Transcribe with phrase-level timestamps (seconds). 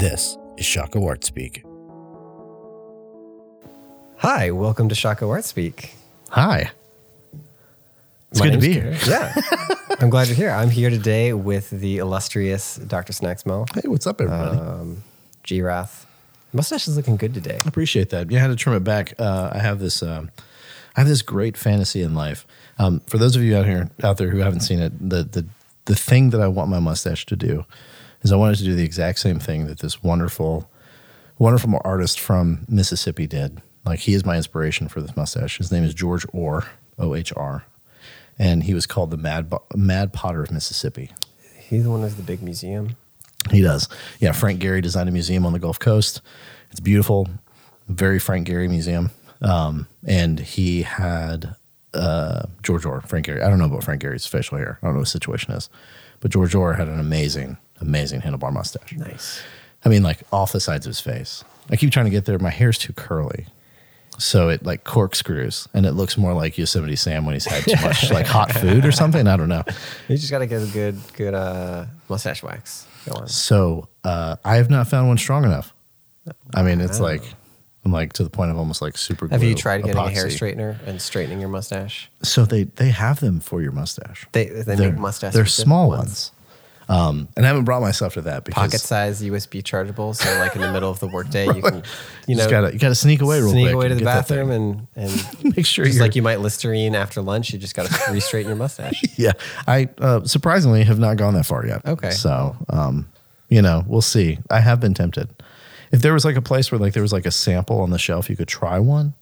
[0.00, 1.62] This is Shaka Art Speak.
[4.18, 5.94] Hi, welcome to Shaka Art Speak.
[6.30, 6.70] Hi.
[8.30, 8.96] It's My good to be here.
[9.06, 9.34] Yeah,
[10.00, 10.50] I'm glad you're here.
[10.50, 13.12] I'm here today with the illustrious Dr.
[13.12, 14.56] Snacksmo, Hey, what's up, everybody?
[14.58, 15.02] um,
[15.42, 16.06] G-Wrath.
[16.52, 17.58] Mustache is looking good today.
[17.64, 18.30] I appreciate that.
[18.30, 19.12] Yeah, I had to trim it back.
[19.18, 20.02] Uh, I have this.
[20.02, 20.30] Um,
[20.96, 22.46] I have this great fantasy in life.
[22.78, 25.46] Um, for those of you out here, out there who haven't seen it, the the
[25.84, 27.64] the thing that I want my mustache to do
[28.22, 30.70] is I wanted to do the exact same thing that this wonderful,
[31.38, 33.60] wonderful artist from Mississippi did.
[33.84, 35.58] Like he is my inspiration for this mustache.
[35.58, 36.64] His name is George Ohr,
[36.98, 37.64] O H R,
[38.38, 41.10] and he was called the Mad Bo- Mad Potter of Mississippi.
[41.58, 42.96] He's the one with the big museum.
[43.50, 43.88] He does.
[44.18, 46.20] Yeah, Frank Gehry designed a museum on the Gulf Coast.
[46.70, 47.26] It's beautiful,
[47.88, 49.10] very Frank Gehry museum.
[49.40, 51.54] Um, and he had
[51.94, 53.42] uh, George Ohr, Frank Gehry.
[53.42, 54.78] I don't know about Frank Gehry's facial hair.
[54.82, 55.70] I don't know what the situation is.
[56.20, 58.92] But George Ohr had an amazing, amazing handlebar mustache.
[58.96, 59.42] Nice.
[59.84, 61.44] I mean, like off the sides of his face.
[61.70, 62.38] I keep trying to get there.
[62.38, 63.46] My hair's too curly.
[64.18, 67.82] So it like corkscrews and it looks more like Yosemite Sam when he's had too
[67.82, 69.26] much like hot food or something.
[69.26, 69.62] I don't know.
[70.08, 72.86] You just got to get a good, good uh, mustache wax.
[73.08, 73.28] Go on.
[73.28, 75.72] So uh, I have not found one strong enough.
[76.54, 77.06] I mean, it's Wow.
[77.06, 77.22] like
[77.84, 79.26] I'm like to the point of almost like super.
[79.28, 82.10] Have you tried getting a hair straightener and straightening your mustache?
[82.22, 84.26] So they they have them for your mustache.
[84.32, 85.32] They they they're, make mustache.
[85.32, 86.32] They're small ones.
[86.90, 90.12] Um, and I haven't brought myself to that because Pocket size USB chargeable.
[90.12, 91.84] So like in the middle of the workday, you can,
[92.26, 93.74] you know, just gotta you gotta sneak away real sneak quick.
[93.74, 94.48] away to the get that thing.
[94.48, 95.12] bathroom and
[95.44, 97.52] and Make sure just you're like you might Listerine after lunch.
[97.52, 99.00] You just got to re-straighten your mustache.
[99.16, 99.32] Yeah,
[99.68, 101.86] I uh, surprisingly have not gone that far yet.
[101.86, 102.10] Okay.
[102.10, 103.08] so um,
[103.48, 104.38] you know, we'll see.
[104.50, 105.28] I have been tempted.
[105.92, 107.98] If there was like a place where like there was like a sample on the
[107.98, 109.14] shelf, you could try one.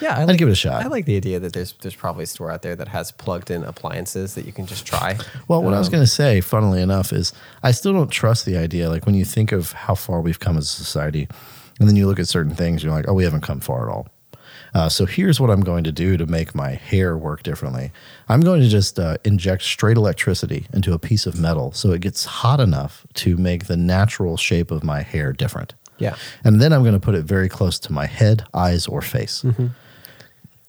[0.00, 0.84] Yeah, I I'd give it a shot.
[0.84, 3.64] I like the idea that there's there's probably a store out there that has plugged-in
[3.64, 5.16] appliances that you can just try.
[5.48, 8.44] Well, what I was Um, going to say, funnily enough, is I still don't trust
[8.44, 8.90] the idea.
[8.90, 11.28] Like when you think of how far we've come as a society,
[11.80, 13.92] and then you look at certain things, you're like, oh, we haven't come far at
[13.94, 14.08] all.
[14.74, 17.92] Uh, so here's what I'm going to do to make my hair work differently.
[18.28, 22.02] I'm going to just uh, inject straight electricity into a piece of metal so it
[22.02, 25.72] gets hot enough to make the natural shape of my hair different.
[25.98, 26.16] Yeah.
[26.44, 29.42] And then I'm going to put it very close to my head, eyes, or face.
[29.42, 29.68] Mm-hmm.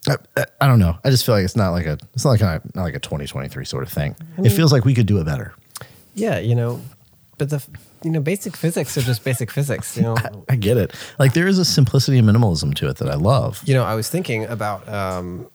[0.07, 0.97] I, I, I don't know.
[1.03, 2.99] I just feel like it's not like a it's not like a not like a
[2.99, 4.15] 2023 sort of thing.
[4.37, 5.53] it feels like we could do it better.
[6.15, 6.81] Yeah, you know,
[7.37, 7.65] but the
[8.03, 9.95] you know basic physics are just basic physics.
[9.97, 10.17] You know,
[10.49, 10.93] I get it.
[11.19, 13.61] Like there is a simplicity and minimalism to it that I love.
[13.65, 13.83] you know.
[13.83, 15.47] I was thinking about um,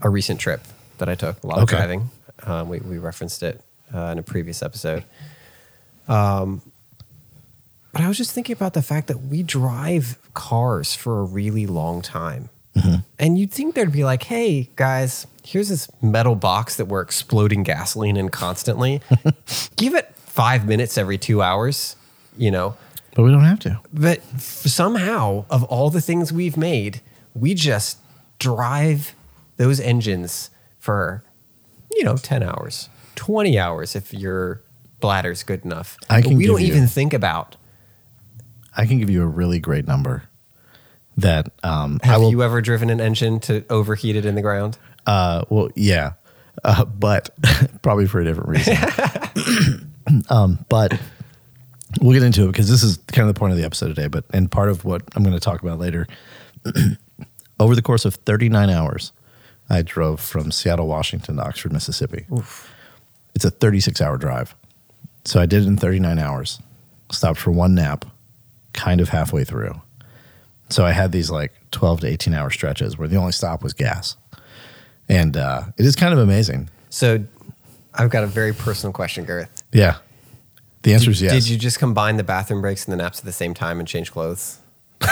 [0.00, 0.62] a recent trip
[0.98, 1.42] that I took.
[1.42, 1.76] A lot of Okay.
[1.76, 2.10] driving.
[2.44, 3.60] Um, we we referenced it
[3.94, 5.04] uh, in a previous episode.
[6.08, 6.62] Um,
[7.92, 11.66] but I was just thinking about the fact that we drive cars for a really
[11.66, 12.48] long time.
[12.76, 12.94] Mm-hmm.
[13.18, 17.62] And you'd think there'd be like, hey, guys, here's this metal box that we're exploding
[17.62, 19.00] gasoline in constantly.
[19.76, 21.96] Give it five minutes every two hours,
[22.36, 22.76] you know.
[23.14, 23.78] But we don't have to.
[23.92, 27.02] But f- somehow, of all the things we've made,
[27.34, 27.98] we just
[28.38, 29.14] drive
[29.58, 31.22] those engines for,
[31.94, 34.62] you know, 10 hours, 20 hours if your
[35.00, 35.98] bladder's good enough.
[36.08, 37.56] I But can we don't you- even think about
[38.74, 40.22] I can give you a really great number
[41.16, 44.78] that um have will you ever driven an engine to overheat it in the ground?
[45.06, 46.12] uh well yeah.
[46.64, 47.30] Uh, but
[47.82, 48.76] probably for a different reason.
[50.30, 50.98] um but
[52.00, 54.06] we'll get into it because this is kind of the point of the episode today,
[54.06, 56.06] but and part of what I'm going to talk about later.
[57.60, 59.12] Over the course of 39 hours,
[59.68, 62.26] I drove from Seattle, Washington to Oxford, Mississippi.
[63.34, 64.54] It's a 36 hour drive.
[65.24, 66.60] So I did it in 39 hours.
[67.10, 68.04] Stopped for one nap,
[68.72, 69.80] kind of halfway through.
[70.72, 73.72] So I had these like 12 to 18 hour stretches where the only stop was
[73.72, 74.16] gas.
[75.08, 76.70] And uh, it is kind of amazing.
[76.90, 77.24] So
[77.94, 79.48] I've got a very personal question, Garret.
[79.72, 79.98] Yeah.
[80.82, 81.32] The answer is yes.
[81.32, 83.86] Did you just combine the bathroom breaks and the naps at the same time and
[83.88, 84.58] change clothes?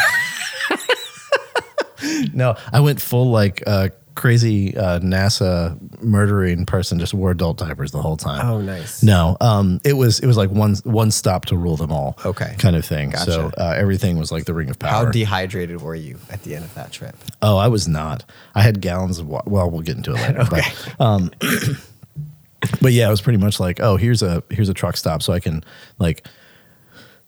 [2.32, 6.98] No, I went full like uh, crazy uh, NASA murdering person.
[6.98, 8.46] Just wore adult diapers the whole time.
[8.46, 9.02] Oh, nice.
[9.02, 12.18] No, um, it was it was like one one stop to rule them all.
[12.24, 12.54] Okay.
[12.58, 13.10] kind of thing.
[13.10, 13.30] Gotcha.
[13.30, 14.90] So uh, everything was like the ring of Power.
[14.90, 17.16] How dehydrated were you at the end of that trip?
[17.42, 18.24] oh, I was not.
[18.54, 19.48] I had gallons of water.
[19.48, 20.40] Well, we'll get into it later.
[20.50, 20.62] Okay.
[20.98, 21.30] But, um,
[22.82, 25.32] but yeah, it was pretty much like, oh, here's a here's a truck stop, so
[25.32, 25.64] I can
[25.98, 26.26] like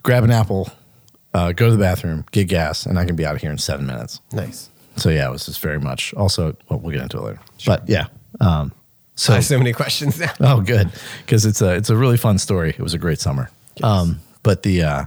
[0.03, 0.71] grab an apple,
[1.35, 3.59] uh, go to the bathroom, get gas, and I can be out of here in
[3.59, 4.21] seven minutes.
[4.33, 4.69] Nice.
[4.97, 6.13] So yeah, it was just very much.
[6.15, 7.41] Also, well, we'll get into it later.
[7.67, 8.07] But yeah,
[8.41, 8.73] um,
[9.15, 10.33] So so I have so many questions now.
[10.41, 10.91] oh, good,
[11.25, 12.71] because it's a it's a really fun story.
[12.71, 13.51] It was a great summer.
[13.83, 15.05] Um, but the uh,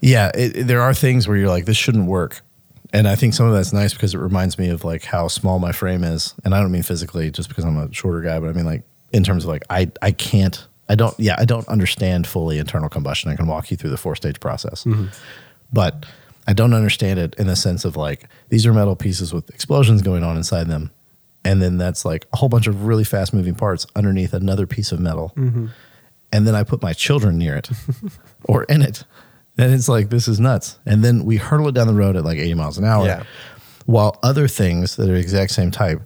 [0.00, 2.40] yeah, it, it- there are things where you're like, this shouldn't work,
[2.92, 5.58] and I think some of that's nice because it reminds me of like how small
[5.58, 8.48] my frame is, and I don't mean physically just because I'm a shorter guy, but
[8.48, 8.82] I mean like
[9.12, 11.18] in terms of like I I can't I don't.
[11.18, 13.30] Yeah, I don't understand fully internal combustion.
[13.30, 14.86] I can walk you through the four stage process,
[15.72, 16.06] but
[16.46, 20.02] I don't understand it in the sense of like these are metal pieces with explosions
[20.02, 20.90] going on inside them,
[21.44, 24.92] and then that's like a whole bunch of really fast moving parts underneath another piece
[24.92, 25.66] of metal, mm-hmm.
[26.32, 27.68] and then I put my children near it
[28.44, 29.04] or in it,
[29.58, 30.78] and it's like this is nuts.
[30.86, 33.24] And then we hurtle it down the road at like eighty miles an hour, Yeah.
[33.86, 36.00] while other things that are the exact same type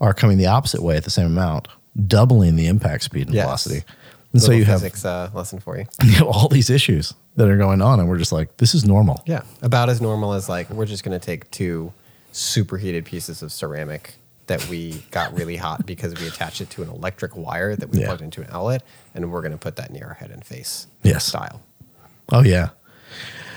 [0.00, 1.68] are coming the opposite way at the same amount,
[2.06, 3.44] doubling the impact speed and Yes.
[3.44, 3.84] velocity.
[4.32, 5.84] And so you have, physics uh, lesson for you.
[6.02, 8.84] you have all these issues that are going on, and we're just like, this is
[8.84, 9.22] normal.
[9.26, 11.92] Yeah, about as normal as like we're just going to take two
[12.32, 14.14] superheated pieces of ceramic
[14.46, 18.00] that we got really hot because we attached it to an electric wire that we
[18.00, 18.06] Yeah.
[18.06, 18.82] plugged into an outlet,
[19.14, 20.86] and we're going to put that near our head and face.
[21.02, 21.24] Yes.
[21.26, 21.60] style.
[22.30, 22.70] Oh yeah,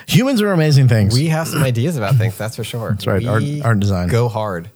[0.07, 1.13] humans are amazing things.
[1.13, 2.89] We have some ideas about things, that's for sure.
[2.91, 4.09] That's right, art- art and design.
[4.09, 4.69] Go hard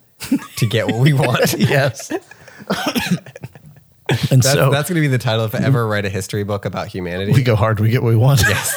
[0.57, 1.53] to get what we want.
[1.57, 2.11] yes.
[4.31, 6.43] And That's, so that's going to be the title if I ever write a history
[6.43, 7.31] book about humanity.
[7.33, 8.41] we go hard, we get what we want.
[8.41, 8.75] Yes.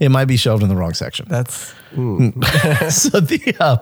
[0.00, 1.26] It might be shelved in the wrong section.
[1.28, 1.74] that's
[2.88, 3.76] so the uh,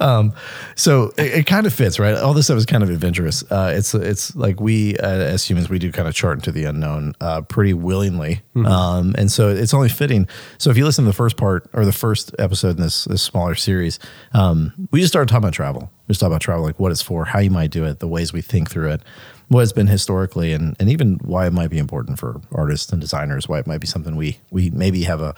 [0.04, 0.32] um,
[0.74, 2.16] so it, it kind of fits right?
[2.16, 3.44] All this stuff is kind of adventurous.
[3.50, 6.64] Uh, it's it's like we uh, as humans we do kind of chart into the
[6.64, 8.42] unknown uh, pretty willingly.
[8.66, 10.28] Um, and so it's only fitting.
[10.58, 13.22] So if you listen to the first part or the first episode in this this
[13.22, 13.98] smaller series
[14.34, 15.90] um, we just started talking about travel.
[16.08, 18.08] We just talked about travel like what it's for how you might do it the
[18.08, 19.02] ways we think through it
[19.52, 23.00] what it's been historically and, and even why it might be important for artists and
[23.00, 25.34] designers why it might be something we we maybe have a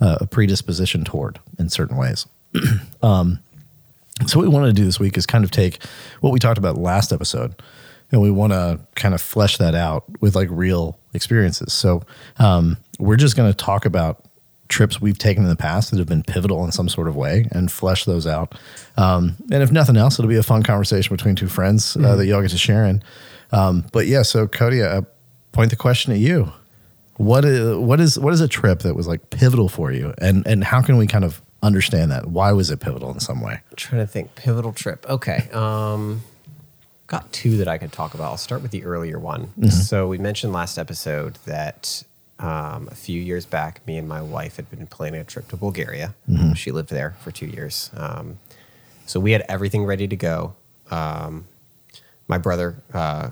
[0.00, 2.26] a predisposition toward in certain ways.
[3.02, 3.38] Um,
[4.26, 5.82] so what we wanted to do this week is kind of take
[6.20, 7.54] what we talked about last episode
[8.10, 11.72] and we want to kind of flesh that out with like real experiences.
[11.72, 12.02] So
[12.38, 14.24] um, we're just going to talk about
[14.68, 17.46] trips we've taken in the past that have been pivotal in some sort of way
[17.52, 18.54] and flesh those out.
[18.96, 22.26] Um, and if nothing else it'll be a fun conversation between two friends uh, that
[22.26, 23.02] y'all get to share in
[23.56, 25.00] um, but yeah so cody i
[25.56, 26.52] point the question at you.
[27.16, 30.14] What is what is what is a trip that was like pivotal for you?
[30.18, 32.26] And and how can we kind of understand that?
[32.26, 33.54] Why was it pivotal in some way?
[33.70, 34.34] I'm trying to think.
[34.36, 35.06] Pivotal trip.
[35.08, 36.22] Okay um
[37.06, 38.26] got two that i could talk about.
[38.32, 39.48] I'll start with the earlier one.
[39.70, 42.02] So we mentioned last episode that
[42.38, 45.56] um, a few years back me and my wife had been planning a trip to
[45.56, 46.14] bulgaria.
[46.54, 47.90] She lived there for two years.
[47.96, 48.38] Um,
[49.06, 50.54] so we had everything ready to go.
[50.90, 51.46] Um,
[52.28, 53.30] my brother uh,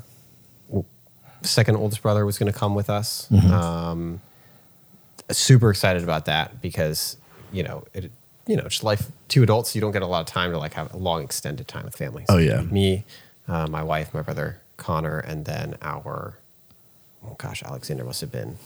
[1.49, 4.21] second oldest brother was going to come with us um,
[5.31, 7.17] super excited about that because
[7.53, 8.11] you know it
[8.47, 10.75] you know just life two adults you don't get a lot of time to like
[10.75, 12.61] have a long extended time with families Oh, yeah.
[12.63, 13.05] me
[13.49, 16.39] uh, my wife my brother connor and then our
[17.27, 18.57] oh gosh alexander must have been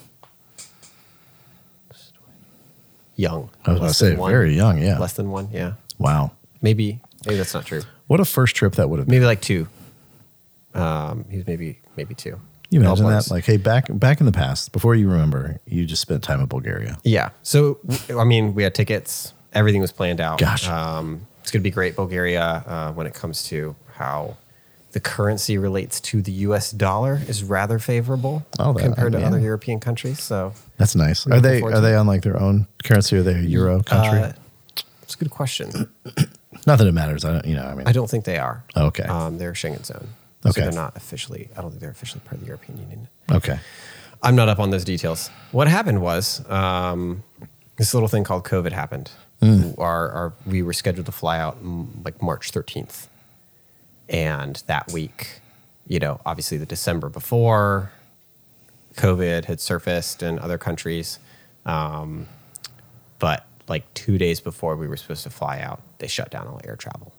[3.16, 4.30] young I was about to say one.
[4.30, 4.78] very young.
[4.78, 4.98] Yeah.
[4.98, 6.30] less than one yeah wow.
[6.62, 9.16] maybe maybe that's not true What a first trip that would have been.
[9.16, 9.68] maybe like two
[10.74, 13.30] um he was maybe maybe two You imagine that?
[13.30, 16.46] Like, hey, back back in the past, before you remember, you just spent time in
[16.46, 16.98] Bulgaria.
[17.02, 17.30] Yeah.
[17.42, 17.78] So,
[18.10, 19.32] I mean, we had tickets.
[19.54, 20.38] Everything was planned out.
[20.38, 20.68] Gosh.
[20.68, 24.36] Um, it's going to be great, Bulgaria, uh, when it comes to how
[24.92, 26.70] the currency relates to the U.S.
[26.70, 29.26] dollar is rather favorable Oh, that- compared to yeah.
[29.28, 30.20] other European countries.
[30.22, 31.24] So, That's nice.
[31.26, 33.16] We're they are they on like their own currency?
[33.16, 34.20] Or are they a euro country?
[34.20, 34.32] uh,
[35.02, 35.70] it's a good question.
[36.66, 37.24] Not that it matters.
[37.24, 37.46] I don't.
[37.46, 37.64] You know.
[37.64, 37.86] I mean.
[37.86, 38.62] I don't think they are.
[38.76, 39.04] Okay.
[39.04, 40.08] Um, they're Schengen zone.
[40.46, 40.52] Okay.
[40.52, 41.50] So they're not officially.
[41.56, 43.08] I don't think they're officially part of the European Union.
[43.30, 43.58] okay.
[44.22, 45.30] I'm not up on those details.
[45.52, 47.22] What happened was um,
[47.76, 49.10] this little thing called COVID happened.
[49.40, 53.06] Our, our we were scheduled to fly out mm, like March 13th,
[54.08, 55.40] and that week,
[55.86, 57.92] you know, obviously the December before,
[58.96, 61.20] COVID had surfaced in other countries,
[61.64, 62.26] um,
[63.20, 66.60] but like two days before we were supposed to fly out, they shut down all
[66.64, 67.12] air travel.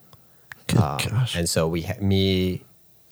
[0.77, 1.35] Um, gosh.
[1.37, 2.63] And so we, ha- me,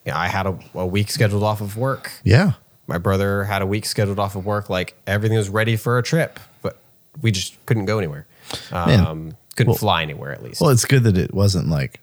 [0.08, 2.54] you know, I had a, a week scheduled off of work yeah.
[2.88, 6.04] my brother had a week scheduled off of work like everything was ready for a
[6.04, 6.78] trip but
[7.22, 8.26] we just couldn't go anywhere
[8.72, 9.00] Man.
[9.06, 12.00] um, couldn't Well- fly anywhere at least Well, it's good that it wasn't like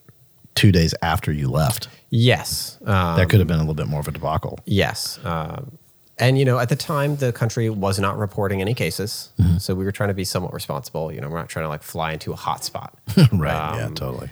[0.55, 1.89] two days after you left.
[2.11, 4.59] yes um, That could have been a little bit more of a debacle.
[4.67, 5.79] yes um,
[6.19, 9.59] and you know at the time the country was not reporting any cases Mm-hmm.
[9.59, 11.83] so we were trying to be somewhat responsible you know we're not trying to like
[11.83, 12.93] fly into a hot spot
[13.33, 13.77] right.
[13.79, 13.87] yeah.
[13.87, 14.29] Um, Totally.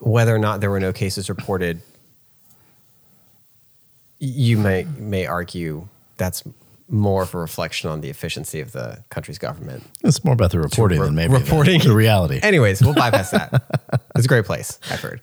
[0.00, 1.80] whether or not there were no cases reported
[4.24, 6.44] you may may argue that's
[6.88, 10.60] more of a reflection on the efficiency of the country's government It's more about the
[10.60, 11.80] reporting re- than maybe reporting.
[11.80, 12.38] the, reality.
[12.42, 13.62] Anyways, we'll bypass that.
[14.14, 15.22] It's a great place, I've heard.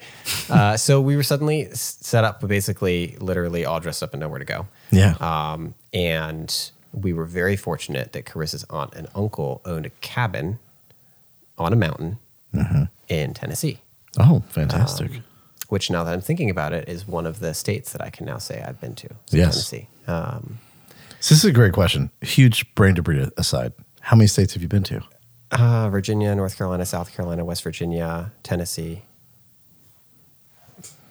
[0.49, 4.45] Uh, so we were suddenly set up, basically, literally all dressed up and nowhere to
[4.45, 4.67] go.
[4.91, 5.13] yeah.
[5.21, 10.57] Um, and we were very fortunate that Carissa's aunt and uncle owned a cabin
[11.57, 12.17] on a mountain
[12.51, 12.83] Mm-hmm.
[13.09, 13.77] in Tennessee.
[14.19, 15.11] oh, fantastic.
[15.69, 18.25] Which now that I'm thinking about it is one of the states that I can
[18.25, 19.07] now say I've been to.
[19.27, 19.53] So Yes.
[19.53, 19.87] Tennessee.
[20.07, 20.59] Um,
[21.19, 22.11] So this is a great question.
[22.21, 23.73] Huge brain debris aside.
[24.01, 25.01] How many states have you been to?
[25.51, 29.01] uh, Virginia, North Carolina, South Carolina, West Virginia, Tennessee,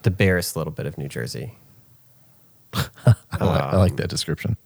[0.02, 1.54] the barest little bit of New Jersey.
[2.74, 4.56] I, like, I Um, like that description.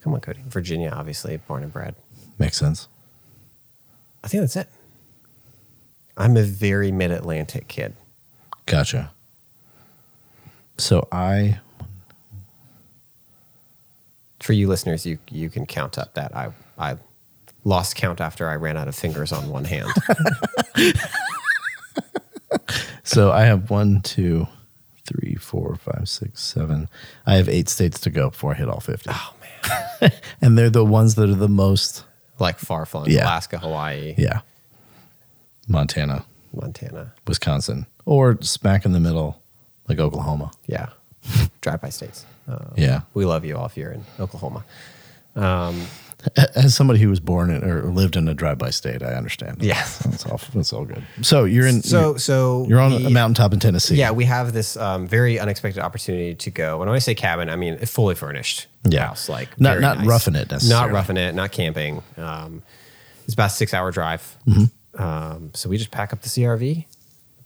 [0.00, 0.40] Come on, Cody.
[0.48, 1.94] Virginia, obviously, born and bred.
[2.38, 2.88] Makes sense.
[4.24, 4.68] I think that's it.
[6.16, 7.94] I'm a very mid Atlantic kid.
[8.66, 9.12] Gotcha.
[10.78, 11.60] So I
[14.40, 16.96] For you listeners, you you can count up that I I
[17.64, 19.90] lost count after I ran out of fingers on one hand.
[23.04, 24.46] so I have one, two,
[25.06, 26.88] three, four, five, six, seven.
[27.26, 29.10] I have eight states to go before I hit all fifty.
[29.12, 32.04] oh man, And they're the ones that are the most
[32.38, 33.24] like far flung Yeah.
[33.24, 34.40] Alaska, Hawaii, yeah.
[35.72, 36.24] Montana,
[36.54, 37.12] Montana.
[37.26, 39.42] Wisconsin, or smack in the middle,
[39.88, 40.50] like Oklahoma.
[40.66, 40.90] Yeah,
[41.60, 42.24] drive by states.
[42.48, 43.00] Uh, Yeah.
[43.14, 44.64] we love you all if you're in Oklahoma.
[45.34, 45.86] Um,
[46.54, 49.60] As somebody who was born in, or lived in a drive-by state, I understand.
[49.60, 49.82] Yeah.
[50.04, 50.40] that's all.
[50.54, 51.02] That's all good.
[51.22, 51.82] So you're in.
[51.82, 53.96] so so you're on we- a mountaintop in Tennessee.
[53.96, 56.78] Yeah, we have this um, very unexpected opportunity to go.
[56.78, 59.06] When I say cabin, I mean a fully furnished Yeah.
[59.08, 60.86] house, like Not- very not roughing it necessarily.
[60.90, 62.02] not roughing it, not camping.
[62.16, 62.62] Um,
[63.24, 64.36] it's about a six hour drive.
[64.96, 66.84] Um, so we just pack up the CRV,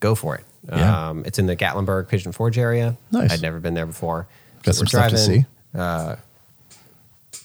[0.00, 0.44] go for it.
[0.68, 1.08] Yeah.
[1.10, 2.96] Um, it's in the Gatlinburg Pigeon Forge area.
[3.12, 3.30] Nice.
[3.32, 4.26] I'd never been there before.
[4.64, 5.44] Got So some stuff to see.
[5.74, 6.16] Uh,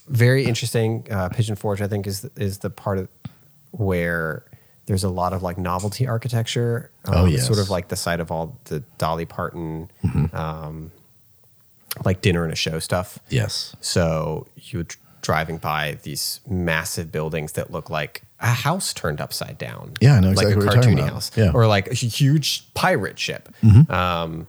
[0.08, 1.06] very interesting.
[1.10, 3.08] Uh, Pigeon Forge, I think, is is the part of
[3.70, 4.44] where
[4.86, 6.90] there's a lot of like novelty architecture.
[7.04, 7.46] Um, Oh, yes.
[7.46, 10.34] sort of like the site of all the Dolly Parton, Mm-hmm.
[10.36, 10.90] um,
[12.04, 13.18] like dinner and a show stuff.
[13.28, 13.76] Yes.
[13.80, 19.56] So you dr- driving by these massive buildings that look like a house turned upside
[19.56, 19.94] down.
[20.00, 21.46] Yeah, I know like a what cartoony house, Yeah.
[21.46, 21.56] Mm-hmm.
[21.56, 23.48] or like a huge pirate ship.
[23.88, 24.46] Um,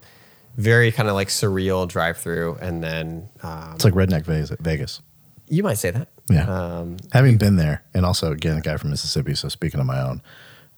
[0.57, 4.51] very kind of like surreal drive through, and then um, It's like redneck Vegas.
[4.59, 5.01] Vegas.
[5.47, 6.09] you might say that.
[6.29, 6.45] Yeah.
[6.47, 9.35] Um, Having been there, and also again, a guy from Mississippi.
[9.35, 10.21] So speaking on my own,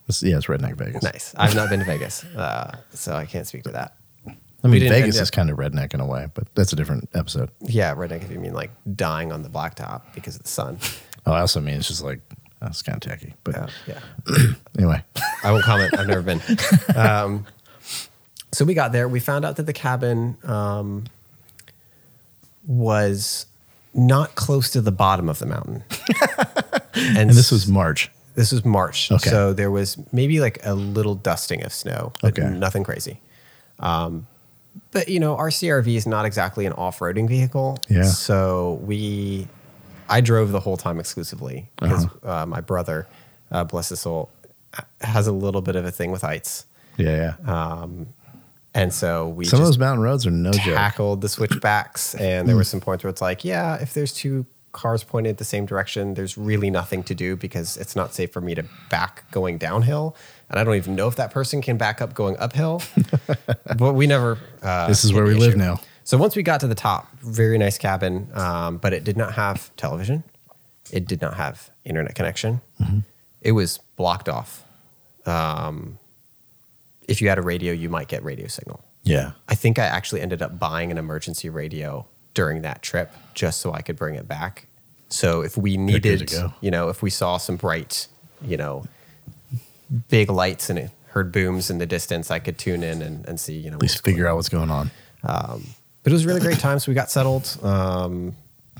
[0.08, 1.04] it's, yeah, it's redneck Vegas.
[1.04, 1.34] nice.
[1.38, 3.96] I've not been to Vegas, uh, so I can't speak to that.
[4.66, 7.50] I mean, Vegas is kind of redneck in a way, but that's a different episode.
[7.62, 10.80] Yeah, redneck if you mean like dying on the blacktop because of the sun.
[11.26, 12.20] Oh, I also mean it's just like
[12.60, 13.34] that's kind of tacky.
[13.44, 13.56] But
[13.88, 14.36] Yeah, yeah.
[14.78, 15.04] anyway,
[15.44, 15.98] I won't comment.
[15.98, 16.42] I've never been.
[16.96, 17.46] Um,
[18.52, 19.08] so we got there.
[19.10, 21.06] We found out that the cabin um,
[22.66, 23.46] was
[23.94, 25.84] not close to the bottom of the mountain,
[26.96, 28.10] and, and this was March.
[28.36, 29.12] this was March.
[29.12, 29.30] Okay.
[29.30, 32.50] So there was maybe like a little dusting of snow, but Okay.
[32.50, 33.22] nothing crazy.
[33.80, 34.28] Um,
[34.91, 37.77] but you know, our CRV is not exactly an off-roading vehicle.
[37.89, 38.03] Yeah.
[38.03, 39.48] So we,
[40.10, 42.29] I drove the whole time exclusively because Uh-huh.
[42.44, 43.08] uh, my brother,
[43.51, 44.29] uh, bless his soul,
[45.01, 46.65] has a little bit of a thing with heights.
[46.98, 47.79] Yeah, yeah.
[47.82, 48.08] Um
[48.74, 50.75] and so we Some of those mountain roads are no joke.
[50.75, 52.13] tackled the switchbacks.
[52.15, 55.46] And there were some points where it's like, yeah, if there's two cars pointed the
[55.46, 59.24] same direction, there's really nothing to do because it's not safe for me to back
[59.32, 60.13] going downhill.
[60.50, 62.82] And I don't even know if that person can back up going uphill.
[63.78, 64.38] but we never.
[64.62, 65.80] Uh, This is where we live now.
[66.04, 69.34] So once we got to the top, very nice cabin, um, but it did not
[69.34, 70.24] have television.
[70.92, 72.62] It did not have internet connection.
[72.80, 73.00] Mm-hmm.
[73.42, 74.64] It was blocked off.
[75.25, 75.98] Um,
[77.08, 78.84] if you had a radio, you might get radio signal.
[79.04, 79.32] Yeah.
[79.48, 83.74] I think I actually ended up buying an emergency radio during that trip just so
[83.74, 84.68] I could bring it back.
[85.10, 88.08] So if we needed, you know, if we saw some bright,
[88.44, 88.86] you know,
[90.10, 93.39] big lights and it heard booms in the distance, I could tune in and, and
[93.39, 94.92] see, you know, At least figure out what's going on.
[95.24, 95.62] but
[96.04, 96.80] it was a really great time.
[96.80, 97.58] So we got settled.
[97.63, 98.36] Um,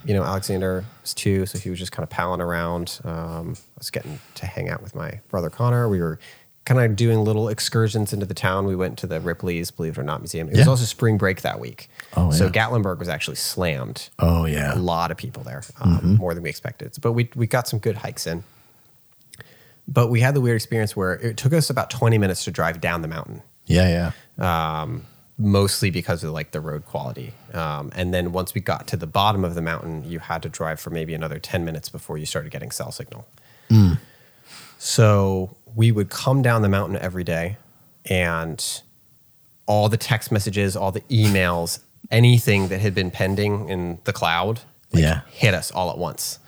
[0.06, 3.00] you know, Alexander was two, so he was just kind of palling around.
[3.04, 5.90] Um, I was getting to hang out with my brother Connor.
[5.90, 6.20] We were
[6.66, 8.66] kind of doing little excursions into the town.
[8.66, 10.50] We went to the Ripley's, believe it or not, museum.
[10.50, 11.90] It was also spring break that week.
[12.18, 12.52] Oh, so yeah.
[12.52, 14.10] Gatlinburg was actually slammed.
[14.20, 14.76] Oh yeah.
[14.76, 16.94] A lot of people there, um, more than we expected.
[17.02, 18.44] But we we got some good hikes in.
[19.88, 22.82] But we had the weird experience where it took us about 20 minutes to drive
[22.82, 24.88] down the mountain Yeah, yeah.
[25.38, 27.34] mostly because of like the road quality.
[27.54, 30.50] Um, and then once we got to the bottom of the mountain, you had to
[30.50, 33.28] drive for maybe another 10 minutes before you started getting cell signal.
[34.78, 37.58] So we would come down the mountain every day
[38.06, 38.82] and
[39.66, 41.80] all the text messages, all the emails,
[42.12, 44.62] anything that had been pending in the cloud
[44.94, 45.22] like, Yeah.
[45.32, 46.40] hit us all at once.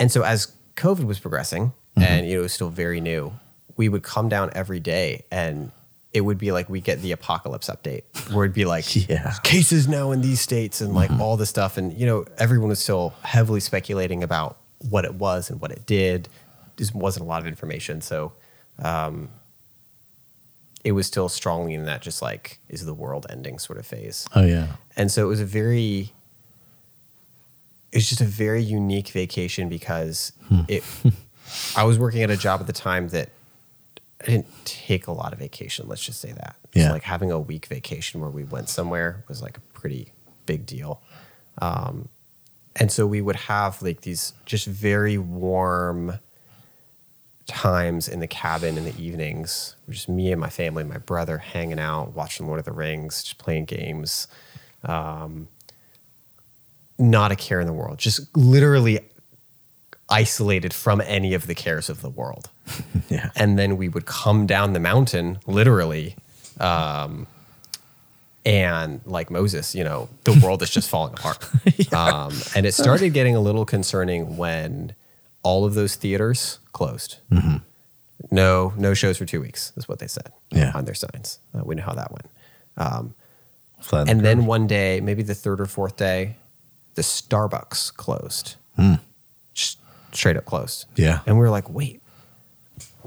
[0.00, 2.12] And so as COVID was progressing Mm-hmm.
[2.12, 3.32] and you know, it was still very new,
[3.76, 5.70] we would come down every day and
[6.12, 8.02] it would be like we get the apocalypse update
[8.32, 9.34] where it'd be like Yeah.
[9.42, 11.20] cases now in these states and like mm-hmm.
[11.20, 11.76] all this stuff.
[11.76, 15.86] And you know, everyone was still heavily speculating about what it was and what it
[15.86, 16.28] did.
[16.76, 18.00] Just wasn't a lot of information.
[18.00, 18.32] So
[18.78, 19.28] um,
[20.84, 24.26] it was still strongly in that just like is the world ending sort of phase.
[24.34, 24.76] Oh yeah.
[24.96, 26.12] And so it was a very
[27.92, 30.60] it's just a very unique vacation because hmm.
[30.68, 30.84] it
[31.76, 33.30] I was working at a job at the time that
[34.20, 36.56] I didn't take a lot of vacation, let's just say that.
[36.74, 36.92] So Yeah.
[36.92, 40.12] like having a week vacation where we went somewhere was like a pretty
[40.46, 41.00] big deal.
[41.62, 42.08] Um,
[42.76, 46.18] and so we would have like these just very warm
[47.46, 51.78] times in the cabin in the evenings, just me and my family, my brother hanging
[51.78, 54.26] out, watching Lord of the Rings, just playing games.
[54.84, 55.48] Um,
[56.98, 59.00] not a care in the world, just literally
[60.10, 62.50] isolated from any of the cares of the world.
[63.10, 63.30] Yeah.
[63.34, 66.14] And then we would come down the mountain, literally,
[66.60, 67.26] um,
[68.44, 71.48] and like Moses, you know, the world is just falling apart.
[71.94, 74.94] um, and it started getting a little concerning when
[75.42, 77.16] all of those theaters closed.
[78.30, 80.72] No, no shows for two weeks is what they said Yeah.
[80.74, 81.38] on their signs.
[81.54, 83.14] Uh, we know how that went.
[83.80, 86.36] Flat And then one day, maybe the third or fourth day,
[86.94, 88.56] the Starbucks closed.
[88.76, 88.98] Just
[90.12, 90.86] straight up closed.
[90.96, 91.20] Yeah.
[91.26, 92.00] And we were like, wait,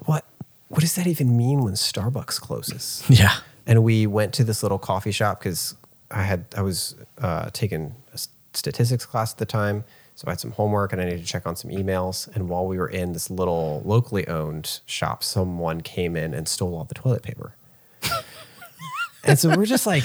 [0.05, 0.25] what?
[0.69, 3.03] What does that even mean when Starbucks closes?
[3.09, 3.37] yeah.
[3.67, 5.75] and we went to this little coffee shop because
[6.09, 8.19] I had I was uh, taking a
[8.53, 9.83] statistics class at the time,
[10.15, 12.33] so I had some homework and I needed to check on some emails.
[12.35, 16.75] And while we were in this little locally owned shop, someone came in and stole
[16.75, 17.55] all the toilet paper.
[19.23, 20.03] and so we're just like,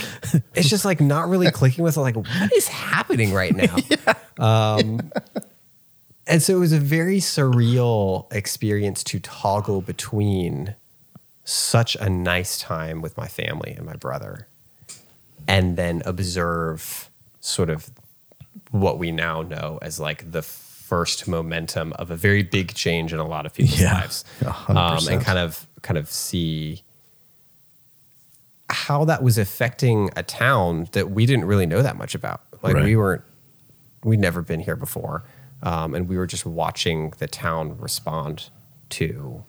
[0.54, 2.00] it's just like not really clicking with it.
[2.00, 3.76] Like, what is happening right now?
[4.38, 5.10] Um,
[6.26, 10.74] and so it was a very surreal experience to toggle between
[11.44, 14.48] such a nice time with my family and my brother
[15.46, 17.08] and then observe
[17.40, 17.90] sort of
[18.72, 23.18] what we now know as like the first momentum of a very big change in
[23.20, 23.94] a lot of people's Yeah.
[23.94, 24.24] lives
[24.68, 26.82] um, and kind of kind of see
[28.68, 32.74] how that was affecting a town that we didn't really know that much about like
[32.74, 32.84] Right.
[32.84, 33.22] we weren't
[34.02, 35.22] we'd never been here before
[35.62, 38.50] um, and we were just watching the town respond
[38.90, 39.42] to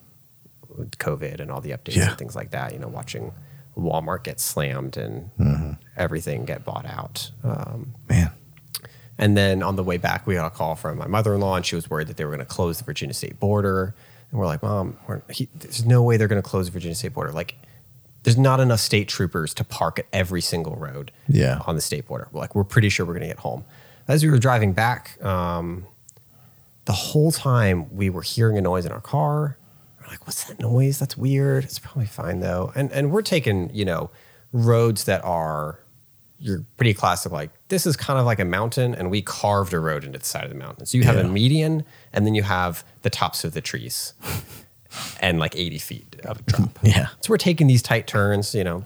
[1.00, 2.10] COVID and all the updates Yeah.
[2.10, 2.74] and things like that.
[2.74, 3.32] You know, watching
[3.78, 5.72] Walmart get slammed and Mm-hmm.
[5.96, 7.32] everything get bought out.
[7.44, 8.32] Um, Man.
[9.18, 11.56] and then on the way back, we got a call from my mother in law,
[11.56, 13.96] and she was worried that they were going to close the Virginia State border.
[14.32, 16.96] And we're like, Mom, we're, he, there's no way they're going to close the Virginia
[16.96, 17.32] State border.
[17.32, 17.56] Like,
[18.24, 21.62] there's not enough state troopers to park at every single road Yeah.
[21.66, 22.28] on the state border.
[22.32, 23.64] We're like, we're pretty sure we're going to get home.
[24.08, 25.86] As we were driving back, um,
[26.88, 29.58] the whole time we were hearing a noise in our car.
[30.02, 31.00] We're like, what's that noise?
[31.00, 31.64] That's weird.
[31.66, 32.72] It's probably fine though.
[32.76, 34.10] And and we're taking, you know,
[34.52, 35.80] roads that are
[36.40, 39.80] you're pretty classic, like this is kind of like a mountain, and we carved a
[39.80, 40.86] road into the side of the mountain.
[40.86, 41.22] So you have Yeah.
[41.22, 44.14] a median, and then you have the tops of the trees,
[45.20, 46.78] and like 80 feet of drop.
[46.84, 47.08] Yeah.
[47.22, 48.86] So we're taking these tight turns, you know,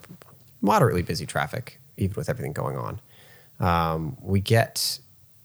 [0.61, 3.01] moderately busy traffic, even with everything going on.
[3.59, 4.99] Um, we get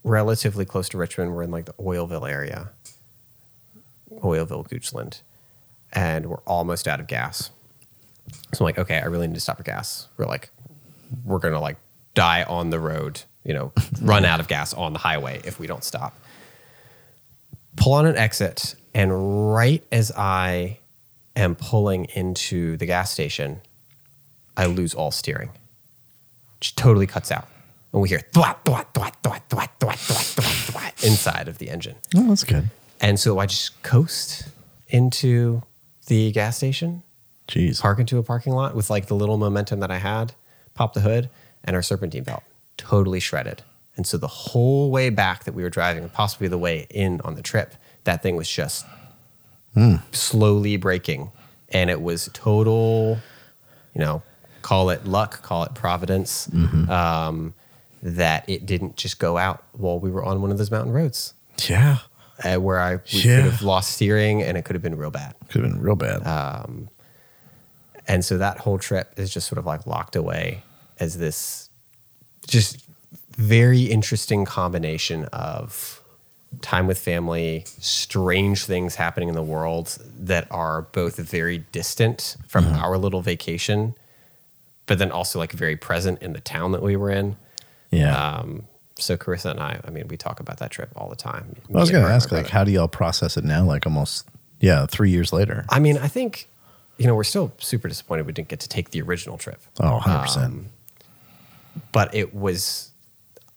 [0.06, 1.34] relatively close to Richmond.
[1.34, 2.70] We're in like the Oilville area,
[4.10, 5.20] Oilville, Goochland,
[5.92, 7.50] and we're almost out of gas.
[8.54, 10.08] So I'm like, okay, I really need to stop for gas.
[10.16, 10.50] We're like,
[11.24, 11.76] we're gonna like
[12.14, 15.66] die on the road, you know, run out of gas on the highway if we
[15.66, 16.16] don't stop.
[17.76, 20.78] Pull on an exit, and right as I
[21.34, 23.60] am pulling into the gas station,
[24.56, 25.50] I lose all steering.
[26.60, 27.48] Just totally cuts out.
[27.96, 31.70] And we hear thwat, thwat, thwat, thwat, thwat, thwat, thwat, thwat, thwat inside of the
[31.70, 31.96] engine.
[32.14, 32.68] Oh, that's good.
[33.00, 34.50] And so I just coast
[34.88, 35.62] into
[36.06, 37.04] the gas station,
[37.48, 37.80] Jeez.
[37.80, 40.34] park into a parking lot with like the little momentum that I had,
[40.74, 41.30] pop the hood,
[41.64, 42.42] and our serpentine belt
[42.76, 43.62] totally shredded.
[43.96, 47.22] And so the whole way back that we were driving, and possibly the way in
[47.22, 48.84] on the trip, that thing was just
[50.12, 51.32] slowly breaking.
[51.70, 53.20] And it was total,
[53.94, 54.22] you know,
[54.60, 56.46] call it luck, call it providence,
[56.90, 57.54] um,
[58.14, 61.34] that it didn't just go out while we were on one of those mountain roads
[61.68, 61.98] Yeah.
[62.44, 63.36] uh, where I we Yeah.
[63.42, 65.34] could have lost steering and it could have been real bad.
[65.48, 66.22] Could have been real bad.
[68.08, 70.62] And so that whole trip is just sort of like locked away
[71.00, 71.68] as this
[72.46, 72.86] just
[73.36, 76.00] very interesting combination of
[76.62, 82.66] time with family, strange things happening in the world that are both very distant from
[82.74, 83.94] our little vacation,
[84.86, 87.36] but then also like very present in the town that we were in.
[87.90, 88.16] Yeah.
[88.38, 88.64] Um,
[88.98, 91.56] so Carissa and I, I mean, we talk about that trip all the time.
[91.74, 93.62] I was going to ask, like, how do y'all process it now?
[93.64, 94.26] Like, almost,
[94.60, 95.66] yeah, three years later.
[95.68, 96.48] I mean, I think,
[96.96, 99.60] you know, we're still super disappointed we didn't get to take the original trip.
[99.80, 100.36] Oh, 100%.
[100.44, 100.66] Um,
[101.92, 102.90] but it was,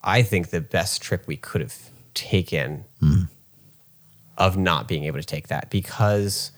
[0.03, 1.77] I think, the best trip we could have
[2.13, 3.23] taken Hmm.
[4.37, 6.51] of not being able to take that because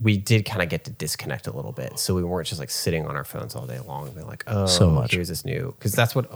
[0.00, 1.98] we did kind of get to disconnect a little bit.
[1.98, 4.44] So we weren't just like sitting on our phones all day long and being like,
[4.46, 5.12] oh, So much.
[5.12, 5.74] here's this new.
[5.78, 6.30] Because that's what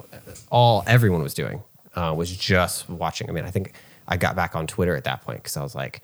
[0.51, 1.63] all everyone was doing
[1.95, 3.29] uh, was just watching.
[3.29, 3.73] I mean, I think
[4.09, 6.01] I got back on Twitter at that point because I was like,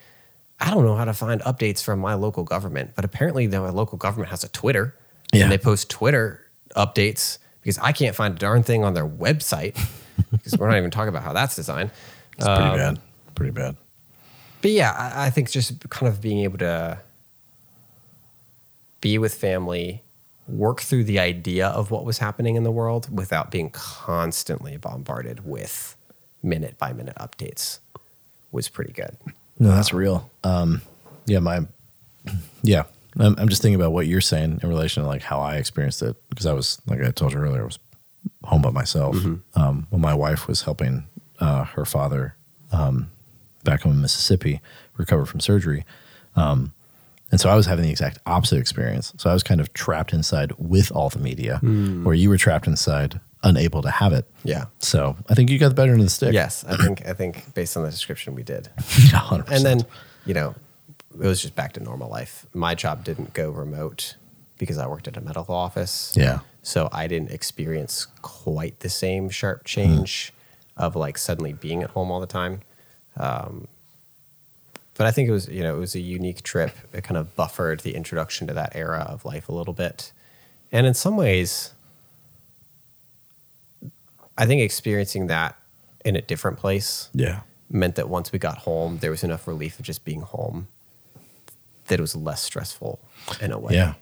[0.60, 3.70] I don't know how to find updates from my local government, but apparently the, my
[3.70, 4.94] local government has a Twitter
[5.32, 5.44] Yeah.
[5.44, 6.40] and they post Twitter
[6.74, 9.78] updates because I can't find a darn thing on their website
[10.32, 11.90] because we're not even talking about how that's designed.
[12.36, 12.98] It's pretty Um, bad.
[13.34, 13.76] Pretty bad.
[14.62, 16.98] but yeah, I, I think just kind of being able to
[19.06, 20.02] be with family,
[20.48, 25.46] work through the idea of what was happening in the world without being constantly bombarded
[25.46, 25.96] with
[26.42, 27.78] minute by minute updates
[28.50, 29.16] was pretty good.
[29.60, 30.28] No, that's real.
[30.42, 30.82] Um,
[31.24, 31.60] yeah, my,
[32.64, 32.82] yeah,
[33.16, 36.02] I'm, I'm just thinking about what you're saying in relation to like how I experienced
[36.02, 37.78] it because I was like I told you earlier, I was
[38.42, 39.14] home by myself.
[39.54, 41.06] Um, when my wife was helping
[41.38, 42.34] uh, her father
[42.72, 43.12] um,
[43.62, 44.60] back home in Mississippi
[44.96, 45.84] recover from surgery,
[46.34, 46.72] um,
[47.30, 49.12] and so I was having the exact opposite experience.
[49.16, 52.66] So I was kind of trapped inside with all the media, where you were trapped
[52.66, 54.24] inside, unable to have it.
[54.44, 54.66] Yeah.
[54.78, 56.32] So I think you got the better end of the stick.
[56.32, 58.68] Yes, I think I think based on the description we did.
[59.12, 59.50] Yeah, 100%.
[59.50, 59.86] And then,
[60.24, 60.54] you know,
[61.14, 62.46] it was just back to normal life.
[62.54, 64.16] My job didn't go remote
[64.58, 66.12] because I worked at a medical office.
[66.16, 70.32] yeah, So I didn't experience quite the same sharp change
[70.76, 72.60] of like suddenly being at home all the time.
[73.16, 73.68] Um,
[74.96, 76.74] but I think it was, you know, it was a unique trip.
[76.92, 80.12] It kind of buffered the introduction to that era of life a little bit.
[80.72, 81.72] And in some ways,
[84.38, 85.56] I think experiencing that
[86.04, 87.40] in a different place yeah.
[87.70, 90.68] meant that once we got home, there was enough relief of just being home
[91.88, 92.98] that it was less stressful
[93.40, 93.74] in a way.
[93.74, 93.94] Yeah.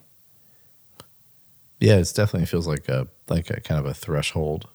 [1.81, 4.69] Yeah, it's definitely feels like a like a kind of a threshold,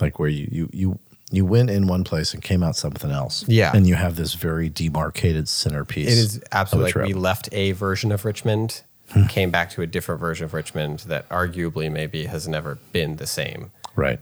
[0.00, 0.98] like where you you you
[1.30, 3.44] you went in one place and came out something else.
[3.46, 3.70] Yeah.
[3.74, 6.08] and you have this very demarcated centerpiece.
[6.08, 8.82] It is absolutely like we left a version of Richmond,
[9.28, 13.26] came back to a different version of Richmond that arguably maybe has never been the
[13.26, 13.70] same.
[13.96, 14.20] right.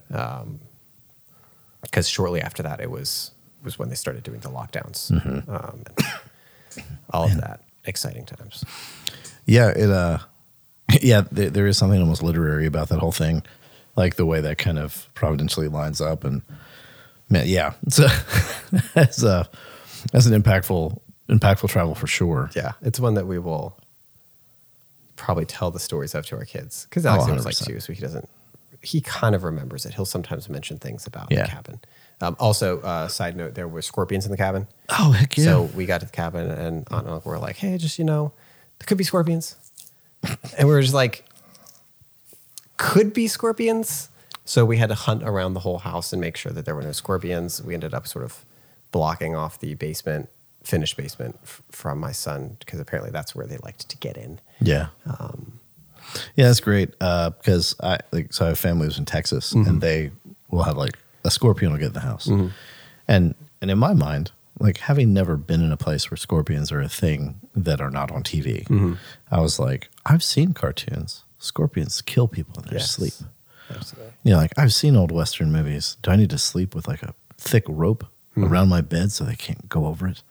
[1.82, 3.30] Because shortly after that, it was
[3.62, 5.50] was when they started doing the lockdowns, Mm-hmm.
[5.50, 5.84] um,
[7.10, 7.60] all of that.
[7.84, 8.64] Exciting times.
[9.46, 10.18] Yeah, it uh,
[11.02, 13.42] yeah, there, there is something almost literary about that whole thing,
[13.96, 16.42] like the way that kind of providentially lines up, and
[17.28, 18.10] man, yeah, it's a
[18.94, 19.48] as a
[20.12, 22.50] as an impactful impactful travel for sure.
[22.56, 23.78] Yeah, it's one that we will
[25.16, 27.92] probably tell the stories of to our kids because Oh, Alex was like two, so
[27.92, 28.28] he doesn't.
[28.80, 29.94] He kind of remembers it.
[29.94, 31.44] He'll sometimes mention things about Yeah.
[31.46, 31.80] the cabin.
[32.20, 34.66] Um, also, uh, side note: there were scorpions in the cabin.
[34.88, 35.44] Oh heck yeah!
[35.44, 38.04] So we got to the cabin, and Aunt and Uncle were like, "Hey, just you
[38.04, 38.32] know,
[38.78, 39.56] there could be scorpions,"
[40.56, 41.24] and we were just like,
[42.76, 44.08] "Could be scorpions."
[44.48, 46.82] So we had to hunt around the whole house and make sure that there were
[46.82, 47.62] no scorpions.
[47.62, 48.44] We ended up sort of
[48.92, 50.30] blocking off the basement,
[50.62, 54.40] finished basement, f- from my son because apparently that's where they liked to get in.
[54.60, 54.86] Yeah.
[55.18, 55.60] Um,
[56.34, 56.94] yeah, that's great.
[57.00, 59.68] Uh, because I like so I have family who's in Texas Mm-hmm.
[59.68, 60.10] and they
[60.50, 62.26] will have like a scorpion will get in the house.
[63.06, 66.80] And and in my mind, like having never been in a place where scorpions are
[66.80, 68.94] a thing that are not on TV, Mm-hmm.
[69.30, 71.24] I was like, I've seen cartoons.
[71.38, 72.90] Scorpions kill people in their Yes.
[72.92, 73.12] sleep.
[73.70, 74.12] Absolutely.
[74.24, 75.96] You know, like I've seen old Western movies.
[76.02, 78.04] Do I need to sleep with like a thick rope
[78.36, 78.52] Mm-hmm.
[78.52, 80.22] around my bed so they can't go over it?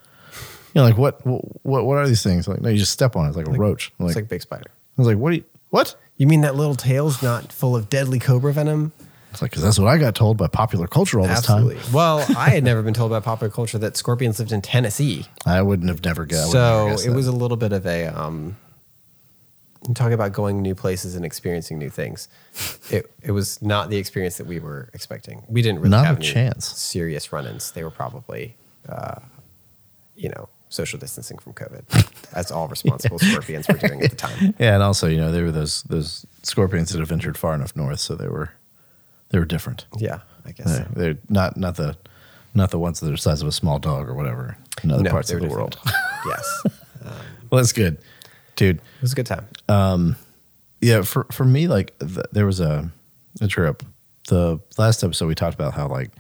[0.74, 2.48] You know, like what what what are these things?
[2.48, 3.30] Like no, you just step on it.
[3.30, 3.88] It's like a roach.
[3.88, 4.70] It's like, like big spider.
[4.70, 5.96] I was like, what do you what?
[6.16, 8.94] You mean that little tail's not full of deadly cobra venom?
[9.32, 11.76] It's like, because that's what I got told by popular culture all this Absolutely.
[11.82, 11.92] time.
[11.94, 15.26] Well, I had never been told by popular culture that scorpions lived in Tennessee.
[15.46, 16.52] I wouldn't have never guessed.
[16.52, 18.56] so it was a little bit of a um
[19.94, 22.28] talk about going new places and experiencing new things
[22.90, 26.20] it it was not the experience that we were expecting we didn't really Not have
[26.20, 26.66] a chance.
[26.66, 28.56] serious run-ins they were probably
[28.90, 29.20] uh
[30.16, 31.84] you know social distancing from covid
[32.34, 35.44] as all responsible scorpions were doing at the time yeah, and also, you know, there
[35.46, 38.52] were those those scorpions that have ventured far enough north, so they were
[39.30, 39.86] they were different.
[39.98, 40.88] yeah i guess They- so.
[40.96, 41.96] They're not not the
[42.54, 45.04] not the ones that are the size of a small dog or whatever in other
[45.04, 45.78] No, parts of the world.
[45.84, 45.98] different.
[46.26, 46.64] yes
[47.50, 47.98] well, that's good,
[48.58, 48.78] dude.
[48.78, 50.18] it was a good time um,
[50.82, 52.92] Yeah, for for me, like th- there was a
[53.42, 53.84] a trip.
[54.28, 56.12] The last episode we talked about how like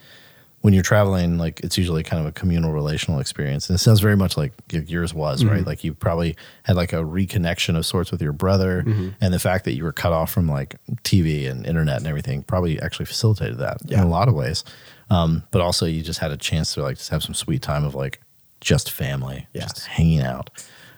[0.62, 4.00] when you're traveling, like it's usually kind of a communal relational experience, and it sounds
[4.00, 5.60] very much like yours was, right?
[5.60, 5.67] Mm-hmm.
[5.67, 9.10] Like you probably had like a reconnection of sorts with your brother, mm-hmm.
[9.21, 12.43] and the fact that you were cut off from like TV and internet and everything
[12.43, 14.63] probably actually facilitated that in a lot of ways.
[15.10, 17.84] Um, but also, you just had a chance to like just have some sweet time
[17.86, 18.21] of like
[18.60, 20.50] just family, just hanging out.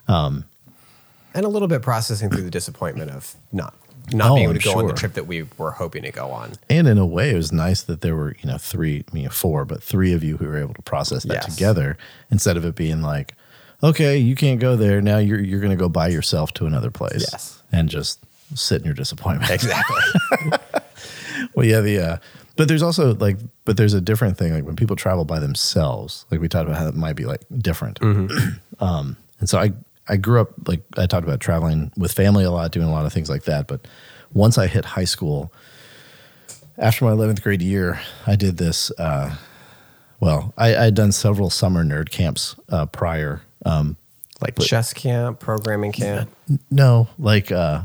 [0.08, 0.45] Um,
[1.39, 3.73] and a little bit processing through the disappointment of not
[4.12, 6.12] not Oh, being able I'm to go on the trip that we were hoping to
[6.12, 9.04] go on And in a way, it was nice that there were, you know, three,
[9.10, 11.56] I mean, four, but three of you who were able to process that Yes.
[11.56, 11.97] together
[12.32, 13.36] instead of it being like,
[13.84, 14.99] okay, you can't go there.
[15.02, 17.25] Now you're you're going to go by yourself to another place.
[17.32, 17.62] Yes.
[17.71, 18.19] and just
[18.56, 19.52] sit in your disappointment.
[19.52, 20.02] Exactly.
[21.54, 22.17] well, yeah, the uh,
[22.56, 24.54] but there's also like, but there's a different thing.
[24.54, 27.41] Like when people travel by themselves, like we talked about how it might be like
[27.60, 27.99] different.
[28.80, 29.71] um, and so I
[30.09, 33.05] I grew up like I talked about traveling with family a lot, doing a lot
[33.05, 33.67] of things like that.
[33.67, 33.87] But
[34.33, 35.53] once I hit high school,
[36.77, 38.91] after my 11th grade year, I did this.
[38.97, 39.35] Uh,
[40.19, 43.41] well, I I had done several summer nerd camps uh, prior.
[43.65, 43.97] Um,
[44.41, 46.29] like chess camp, programming camp.
[46.71, 47.83] no, like uh,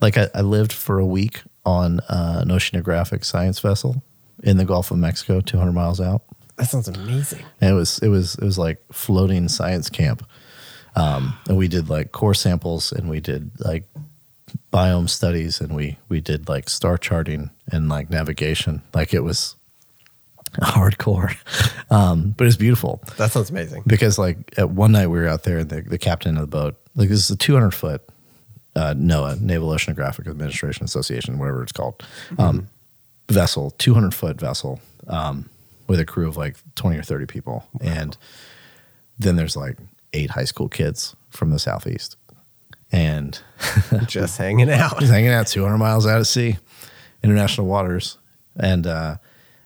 [0.00, 4.02] like I, I lived for a week on uh, an oceanographic science vessel
[4.42, 6.22] in the Gulf of Mexico, 200 miles out.
[6.56, 7.44] That sounds amazing.
[7.60, 10.26] And it was it was it was like floating science camp.
[10.94, 13.84] Um, and we did like core samples and we did like
[14.72, 18.82] biome studies and we we did like star charting and like navigation.
[18.94, 19.56] Like it was
[20.60, 21.34] hardcore,
[21.90, 23.02] um, but it's beautiful.
[23.16, 23.84] That sounds amazing.
[23.86, 26.46] because like at one night we were out there and the, the captain of the
[26.46, 28.02] boat like this is a 200 foot
[28.76, 32.02] uh, NOAA Naval Oceanographic Administration Association whatever it's called
[32.38, 32.68] um,
[33.30, 35.48] vessel 200 foot vessel um,
[35.86, 37.64] with a crew of like 20 or 30 people.
[37.80, 38.16] And
[39.18, 39.78] then there's like
[40.12, 42.16] eight high school kids from the southeast
[42.92, 43.40] and
[44.06, 45.00] Just hanging out.
[45.00, 46.58] He's hanging out 200 miles out at sea,
[47.24, 48.18] international waters.
[48.56, 49.16] And uh,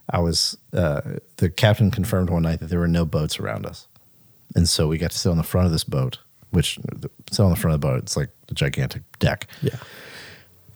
[0.08, 1.00] I was, uh,
[1.36, 3.88] the captain confirmed one night that there were no boats around us.
[4.54, 6.18] And so we got to sit on the front of this boat,
[6.50, 6.78] which
[7.30, 9.48] sit on the front of the boat, it's like a gigantic deck.
[9.60, 9.76] Yeah.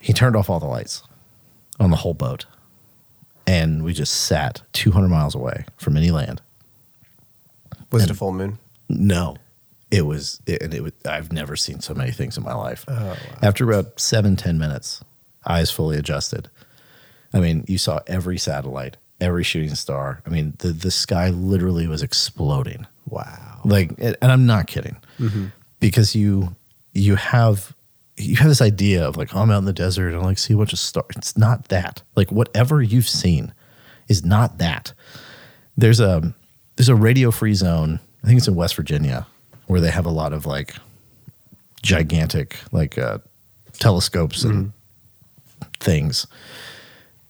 [0.00, 1.02] He turned off all the lights
[1.78, 2.46] on the whole boat.
[3.46, 6.42] And we just sat 200 miles away from any land.
[7.90, 8.58] Was it a full moon?
[8.88, 9.36] No,
[9.90, 12.84] it was, it, and it was, I've never seen so many things in my life.
[12.86, 13.16] Oh, wow.
[13.42, 15.02] After about seven, 10 minutes,
[15.46, 16.48] eyes fully adjusted.
[17.32, 20.22] I mean, you saw every satellite, every shooting star.
[20.26, 22.86] I mean, the, the sky literally was exploding.
[23.08, 23.60] Wow.
[23.64, 25.46] Like, and I'm not kidding mm-hmm.
[25.80, 26.54] because you,
[26.92, 27.74] you have,
[28.16, 30.38] you have this idea of like, oh, I'm out in the desert and I like
[30.38, 31.14] see a bunch of stars.
[31.16, 32.02] It's not that.
[32.14, 33.52] Like, whatever you've seen
[34.08, 34.92] is not that.
[35.76, 36.34] There's a,
[36.76, 37.98] there's a radio free zone.
[38.22, 39.26] I think it's in West Virginia
[39.70, 40.74] where they have a lot of like
[41.80, 43.18] gigantic like uh,
[43.74, 45.68] telescopes and mm-hmm.
[45.78, 46.26] things,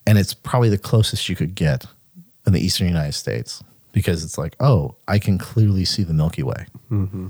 [0.07, 1.85] and it's probably the closest you could get
[2.47, 6.43] in the eastern United States because it's like, oh, I can clearly see the Milky
[6.43, 6.67] Way.
[6.91, 7.29] Mm-hmm.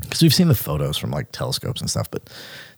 [0.00, 2.28] Because we've seen the photos from like telescopes and stuff, but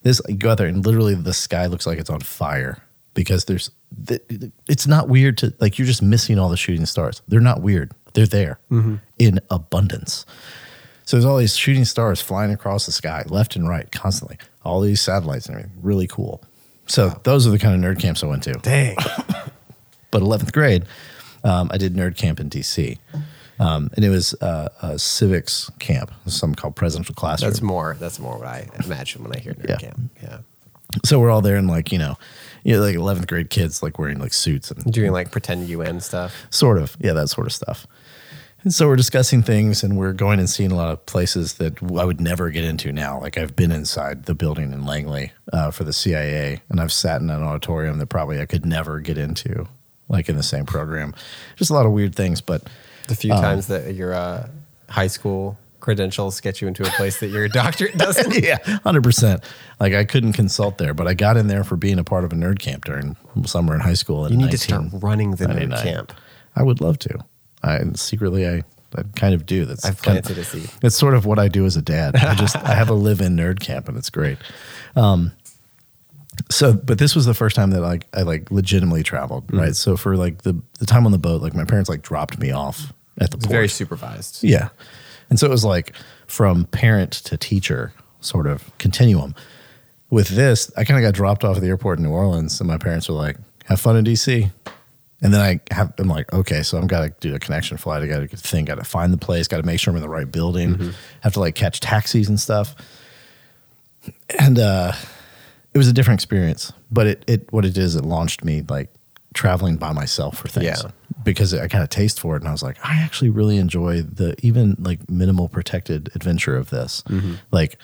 [0.03, 2.83] this you go out there and literally the sky looks like it's on fire
[3.15, 3.71] because there's
[4.69, 7.23] it's not weird to like you're just missing all the shooting stars.
[7.29, 7.93] They're not weird.
[8.13, 8.97] They're there mm-hmm.
[9.19, 10.27] in abundance.
[11.07, 14.37] So there's all these shooting stars flying across the sky, left and right, constantly.
[14.65, 15.79] All these satellites and everything.
[15.83, 16.43] Really cool.
[16.87, 18.53] So those are the kind of nerd camps I went to.
[18.53, 18.97] Dang.
[20.13, 20.85] But 11th grade,
[21.45, 22.97] um, I did nerd camp in DC.
[23.59, 27.51] Um, and it was uh, a civics camp, something called presidential classroom.
[27.51, 27.97] That's more.
[27.99, 29.77] That's more what I imagine when I hear nerd Yeah.
[29.77, 30.01] camp.
[30.23, 30.39] Yeah.
[31.05, 32.17] so we're all there and like, you know,
[32.65, 36.01] you know, like 11th grade kids like wearing like suits and Doing like pretend UN
[36.01, 36.35] stuff.
[36.51, 36.97] Sort of.
[37.01, 37.87] Yeah, that sort of stuff.
[38.67, 41.81] And so we're discussing things and we're going and seeing a lot of places that
[41.81, 43.21] I would never get into now.
[43.21, 47.21] Like I've been inside the building in Langley uh, for the CIA and I've sat
[47.21, 49.69] in an auditorium that probably I could never get into,
[50.09, 51.15] like in the same program.
[51.55, 52.41] Just a lot of weird things.
[52.41, 52.69] But
[53.07, 54.49] The few times that your uh,
[54.89, 58.35] high school credentials get you into a place that your doctorate doesn't.
[58.43, 59.45] yeah, 100%.
[59.79, 62.33] Like I couldn't consult there, but I got in there for being a part of
[62.33, 64.29] a nerd camp during summer in high school.
[64.29, 66.13] You need to start running the nerd camp.
[66.57, 67.25] I would love to.
[67.67, 68.63] I secretly I,
[68.97, 69.65] I kind of do.
[69.65, 70.71] That's I've kind planted a seed.
[70.83, 72.17] It's sort of what I do as a dad.
[72.17, 74.39] I just I have a live-in nerd camp and it's great.
[74.95, 75.33] Um,
[76.51, 79.59] so, but this was the first time that like I like legitimately traveled, Mm-hmm.
[79.59, 79.77] right?
[79.77, 82.51] So for like the the time on the boat, like my parents like dropped me
[82.51, 83.53] off at the It's port.
[83.53, 84.45] very supervised.
[84.45, 84.69] Yeah.
[85.31, 85.95] And so it was like
[86.27, 89.35] from parent to teacher sort of continuum.
[90.11, 92.69] With this, I kind of got dropped off at the airport in New Orleans, and
[92.69, 94.51] my parents were like, have fun in DC.
[95.23, 98.03] And then I have, I'm like, okay, so I'm got to do a connection flight.
[98.03, 100.03] I got to think, got to find the place, got to make sure I'm in
[100.03, 102.75] the right building, have to like catch taxis and stuff.
[104.39, 104.93] And uh,
[105.75, 108.91] it was a different experience, but it, it, what it is, it launched me like
[109.35, 110.91] traveling by myself for things Yeah.
[111.25, 114.03] because I kind of taste for it and I was like, I actually really enjoy
[114.03, 117.03] the even like minimal protected adventure of this.
[117.51, 117.79] Like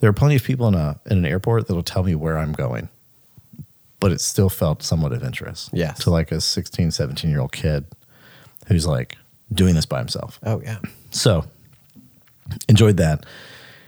[0.00, 2.52] there are plenty of people in a in an airport that'll tell me where I'm
[2.52, 2.88] going,
[4.00, 5.70] but it still felt somewhat adventurous.
[5.72, 5.98] Yes.
[6.00, 7.86] To like a 16, 17 year old kid
[8.68, 9.16] who's like
[9.52, 10.38] doing this by himself.
[10.44, 10.78] Oh yeah.
[11.10, 11.44] So
[12.68, 13.24] enjoyed that.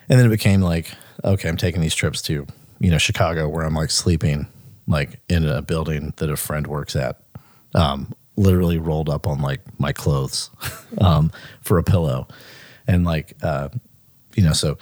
[0.08, 0.92] And then it became like,
[1.24, 2.46] okay, I'm taking these trips to,
[2.80, 4.46] you know, Chicago where I'm like sleeping
[4.86, 7.20] like in a building that a friend works at.
[7.74, 10.50] Um, literally rolled up on like my clothes
[10.98, 12.28] um, for a pillow.
[12.86, 13.68] And like uh,
[14.34, 14.78] you know, so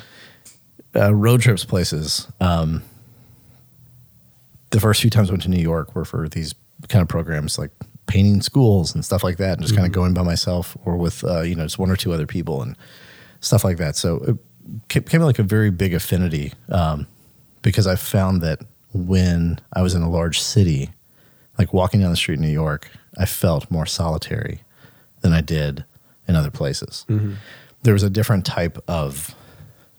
[0.95, 2.29] uh, road trips places.
[2.41, 2.83] Um,
[4.71, 6.55] the first few times I went to New York were for these
[6.89, 7.71] kind of programs like
[8.07, 11.25] painting schools and stuff like that, and just kind of going by myself or with
[11.25, 12.77] uh, you know just one or two other people and
[13.41, 13.97] stuff like that.
[13.97, 14.37] So it
[14.89, 17.07] ca- became like a very big affinity um,
[17.63, 18.61] because I found that
[18.93, 20.91] when I was in a large city,
[21.59, 24.63] like walking down the street in New York, I felt more solitary
[25.21, 25.85] than I did
[26.29, 27.05] in other places.
[27.83, 29.35] There was a different type of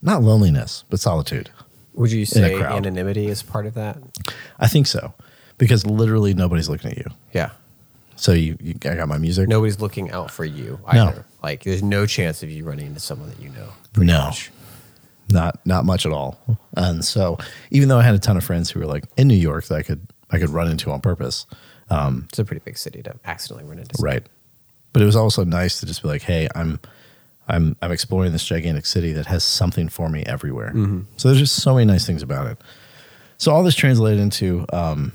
[0.01, 1.49] not loneliness, but solitude.
[1.97, 3.97] Would you say anonymity is part of that?
[4.59, 5.13] I think so
[5.57, 7.05] because literally nobody's looking at you.
[7.33, 7.49] Yeah.
[8.15, 9.47] So you, you I got my music.
[9.49, 11.07] Nobody's looking out for you No.
[11.09, 11.25] either.
[11.43, 13.69] Like there's no chance of you running into someone that you know.
[13.97, 14.31] no,
[15.29, 16.39] not not much at all.
[16.75, 17.37] And so
[17.71, 19.75] even though I had a ton of friends who were like in New York that
[19.75, 21.45] I could I could run into on purpose,
[21.89, 23.95] um, It's a pretty big city to accidentally run into.
[24.01, 24.25] right?
[24.93, 26.79] But it was also nice to just be like, hey, I'm
[27.47, 30.71] I'm I'm exploring this gigantic city that has something for me everywhere.
[31.17, 32.57] So there's just so many nice things about it.
[33.37, 35.13] So all this translated into um,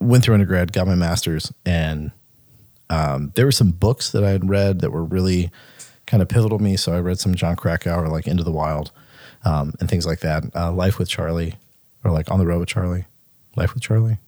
[0.00, 2.12] went through undergrad, got my master's, and
[2.90, 5.50] um, there were some books that I had read that were really
[6.06, 6.76] kind of pivotal to me.
[6.76, 8.92] So I read some Jon Krakauer, like Into the Wild,
[9.44, 10.44] um, and things like that.
[10.54, 11.54] Uh, Life with Charlie,
[12.04, 13.06] or like On the Road with Charlie,
[13.56, 14.18] Life with Charlie.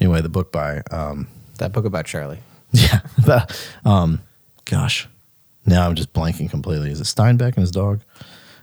[0.00, 2.40] Anyway, the book by um, That book about Charlie.
[2.72, 3.00] yeah,
[3.84, 4.20] um,
[4.64, 5.06] gosh,
[5.66, 6.90] now I'm just blanking completely.
[6.90, 8.00] Is it Steinbeck and his dog?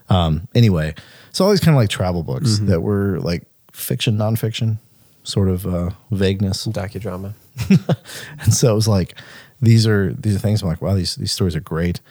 [0.09, 0.95] Um, anyway,
[1.31, 4.77] so all these kind of like travel books that were like fiction, nonfiction,
[5.23, 6.67] sort of uh, vagueness.
[6.67, 7.33] Docudrama.
[8.39, 9.15] And so it was like,
[9.61, 12.01] these are these are things I'm like, wow, these these stories are great.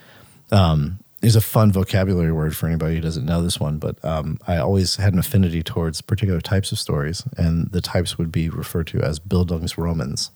[0.52, 4.38] Um, there's a fun vocabulary word for anybody who doesn't know this one, but um,
[4.46, 8.48] I always had an affinity towards particular types of stories, and the types would be
[8.48, 10.30] referred to as Bildungsromans,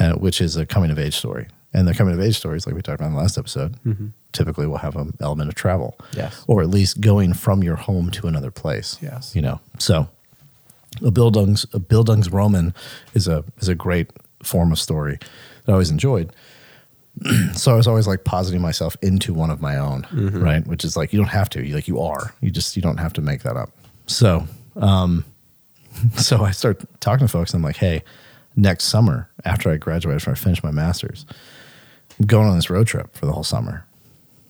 [0.00, 1.46] uh, which is a coming of age story.
[1.74, 3.76] And the coming of age stories, like we talked about in the last episode,
[4.32, 6.44] typically will have an element of travel, Yes.
[6.46, 8.98] or at least going from your home to another place.
[9.00, 9.34] Yes.
[9.34, 9.60] you know.
[9.78, 10.08] So
[11.00, 12.74] a Bildungs a Bildungsroman
[13.14, 14.10] is a is a great
[14.42, 15.18] form of story
[15.64, 16.32] that I always enjoyed.
[17.54, 20.66] so I was always like positing myself into one of my own, right?
[20.66, 22.34] Which is like you don't have to, you like you are.
[22.40, 23.70] You just you don't have to make that up.
[24.06, 25.24] So um
[26.16, 28.02] so I start talking to folks and I'm like, hey,
[28.56, 31.24] next summer after I graduate, after I finish my masters,
[32.26, 33.86] going on this road trip for the whole summer.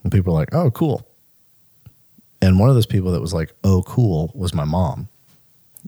[0.03, 1.07] And people are like, oh, cool.
[2.41, 5.09] And one of those people that was like, oh, cool, was my mom.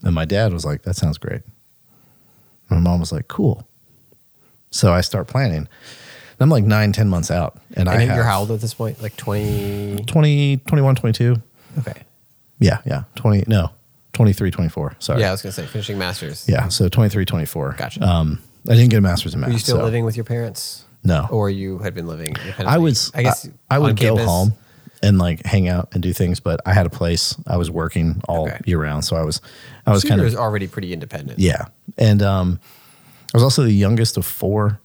[0.05, 1.43] And my dad was like, that sounds great.
[2.71, 3.67] My mom was like, cool.
[4.71, 5.57] So I start planning.
[5.59, 5.69] And
[6.41, 7.57] I'm like nine, 10 months out.
[7.75, 9.03] And, And I have you're how old at this point?
[9.03, 10.05] Like 20.
[10.07, 11.37] 20, 21, 22.
[11.81, 12.03] Okay.
[12.61, 13.05] Yeah, yeah.
[13.17, 13.71] 20, no,
[14.15, 14.97] 23, 24.
[15.01, 15.21] Sorry.
[15.21, 16.49] Yeah, I was going to say finishing masters.
[16.49, 16.69] Yeah.
[16.69, 17.73] So 23, 24.
[17.79, 18.03] Gotcha.
[18.03, 19.49] Um, I didn't get a master's in math.
[19.49, 20.84] Were you still so- living with your parents?
[21.05, 21.29] No.
[21.31, 22.35] Or you had been living?
[22.59, 24.25] I was, I guess, I, I would go campus?
[24.27, 24.53] home
[25.03, 27.37] and like hang out and do things, but I had a place.
[27.47, 28.59] I was working all Okay.
[28.65, 29.05] year round.
[29.05, 29.41] So I was,
[29.87, 31.39] I was So kind of, already pretty independent.
[31.39, 31.67] Yeah.
[31.99, 32.59] And um,
[33.35, 34.81] I was also the youngest of four,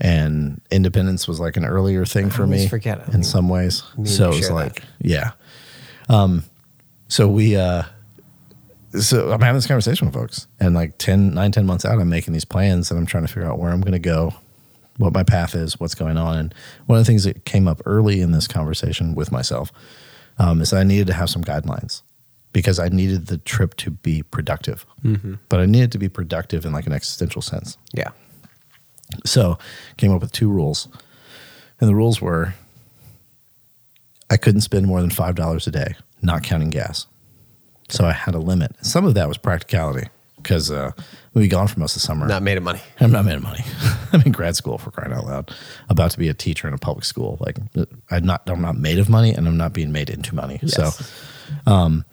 [0.00, 3.06] and independence was like an earlier thing for me forget.
[3.08, 3.82] I in some ways.
[4.04, 4.86] So it was like, that.
[5.00, 5.30] yeah.
[6.08, 6.44] Um,
[7.08, 7.82] so we, uh,
[9.00, 12.08] so I'm having this conversation with folks, and like 10, 9, 10 months out, I'm
[12.08, 14.32] making these plans and I'm trying to figure out where I'm going to go,
[14.98, 16.36] what my path is, what's going on.
[16.36, 16.54] And
[16.86, 19.72] one of the things that came up early in this conversation with myself
[20.38, 22.02] um, is that I needed to have some guidelines
[22.52, 24.84] because I needed the trip to be productive.
[25.48, 27.78] But I needed to be productive in like an existential sense.
[27.92, 28.10] Yeah.
[29.24, 29.58] So
[29.96, 30.88] came up with two rules.
[31.80, 32.54] And the rules were
[34.30, 37.06] I couldn't spend more than five dollars a day, not counting gas.
[37.88, 38.72] So I had a limit.
[38.84, 40.92] Some of that was practicality because uh,
[41.34, 42.26] we'd be gone for most of the summer.
[42.26, 42.80] Not made of money.
[43.00, 43.64] I'm not made of money.
[44.12, 45.54] I'm in grad school for crying out loud.
[45.88, 47.38] About to be a teacher in a public school.
[47.40, 47.58] Like
[48.10, 50.58] I'm not I'm not made of money and I'm not being made into money.
[50.62, 50.74] Yes.
[50.74, 52.04] So um,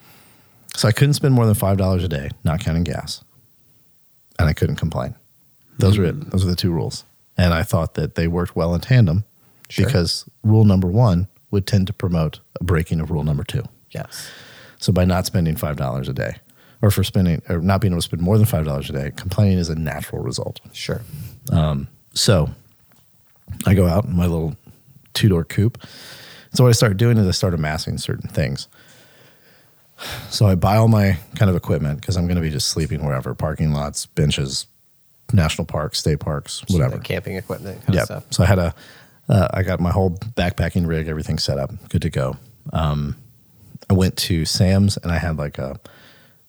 [0.75, 3.23] so I couldn't spend more than five dollars a day, not counting gas.
[4.37, 5.15] And I couldn't complain.
[5.79, 6.31] Those were it.
[6.31, 7.05] Those were the two rules.
[7.37, 9.23] And I thought that they worked well in tandem
[9.69, 9.85] Sure.
[9.85, 13.63] because rule number one would tend to promote a breaking of rule number two.
[13.91, 14.29] Yes.
[14.77, 16.35] So by not spending five dollars a day,
[16.85, 19.11] or for spending or not being able to spend more than five dollars a day,
[19.15, 20.59] complaining is a natural result.
[20.71, 21.01] Sure.
[22.13, 22.51] So
[23.65, 24.55] I go out in my little
[25.15, 25.79] two door coupe.
[26.53, 28.67] So what I start doing is I start amassing certain things.
[30.29, 33.03] So I buy all my kind of equipment because I'm going to be just sleeping
[33.03, 34.67] wherever parking lots, benches,
[35.33, 36.97] national parks, state parks, whatever.
[36.97, 38.19] the camping equipment kind Yeah.
[38.29, 38.75] So I had a,
[39.27, 42.37] uh, I got my whole backpacking rig, everything set up, good to go.
[42.73, 43.15] Um,
[43.89, 45.79] I went to Sam's and I had like a,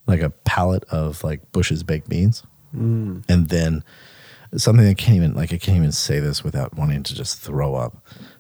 [0.07, 2.43] like a pallet of like Bush's baked beans,
[2.75, 3.25] Mm.
[3.29, 3.83] and then
[4.57, 7.75] something I can't even like I can't even say this without wanting to just throw
[7.75, 7.97] up.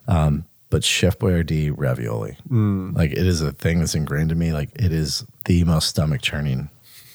[0.08, 4.52] Um, but Chef Boyardee ravioli, like it is a thing that's ingrained in me.
[4.52, 6.68] Like it is the most stomach churning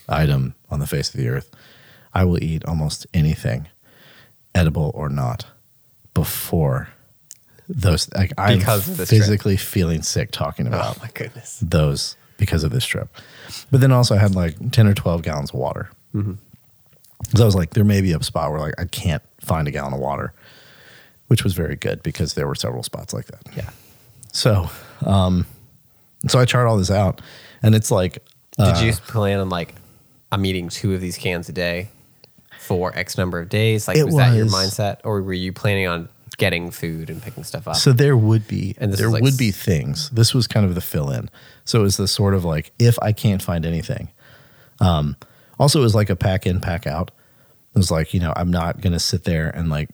[0.10, 1.50] item on the face of the earth.
[2.14, 3.68] I will eat almost anything,
[4.56, 5.46] edible or not,
[6.14, 6.90] before
[7.70, 8.10] those.
[8.14, 9.22] Like I'm Because of this trip.
[9.22, 11.60] physically feeling sick talking about Oh my goodness.
[11.62, 13.10] those because of this trip.
[13.72, 15.90] But then also I had like 10 or 12 gallons of water.
[17.36, 19.72] So I was like, there may be a spot where like I can't find a
[19.72, 20.34] gallon of water,
[21.28, 23.42] which was very good because there were several spots like that.
[23.56, 23.70] Yeah.
[24.34, 24.70] So,
[25.06, 25.46] um,
[26.28, 27.22] so I chart all this out
[27.64, 28.14] and it's like,
[28.58, 29.76] Did uh, you plan on like
[30.32, 31.90] I'm eating two of these cans a day
[32.60, 33.88] for X number of days?
[33.88, 36.10] Like It was, that your mindset, or were you planning on
[36.42, 37.76] getting food and picking stuff up?
[37.76, 40.10] So there would be And this there like would be things.
[40.10, 41.30] This was kind of the fill in.
[41.64, 44.10] So it was the sort of like if I can't find anything.
[44.80, 45.16] Um,
[45.60, 47.12] also, it was like a pack in, pack out.
[47.74, 49.90] It was like you know I'm not gonna sit there and like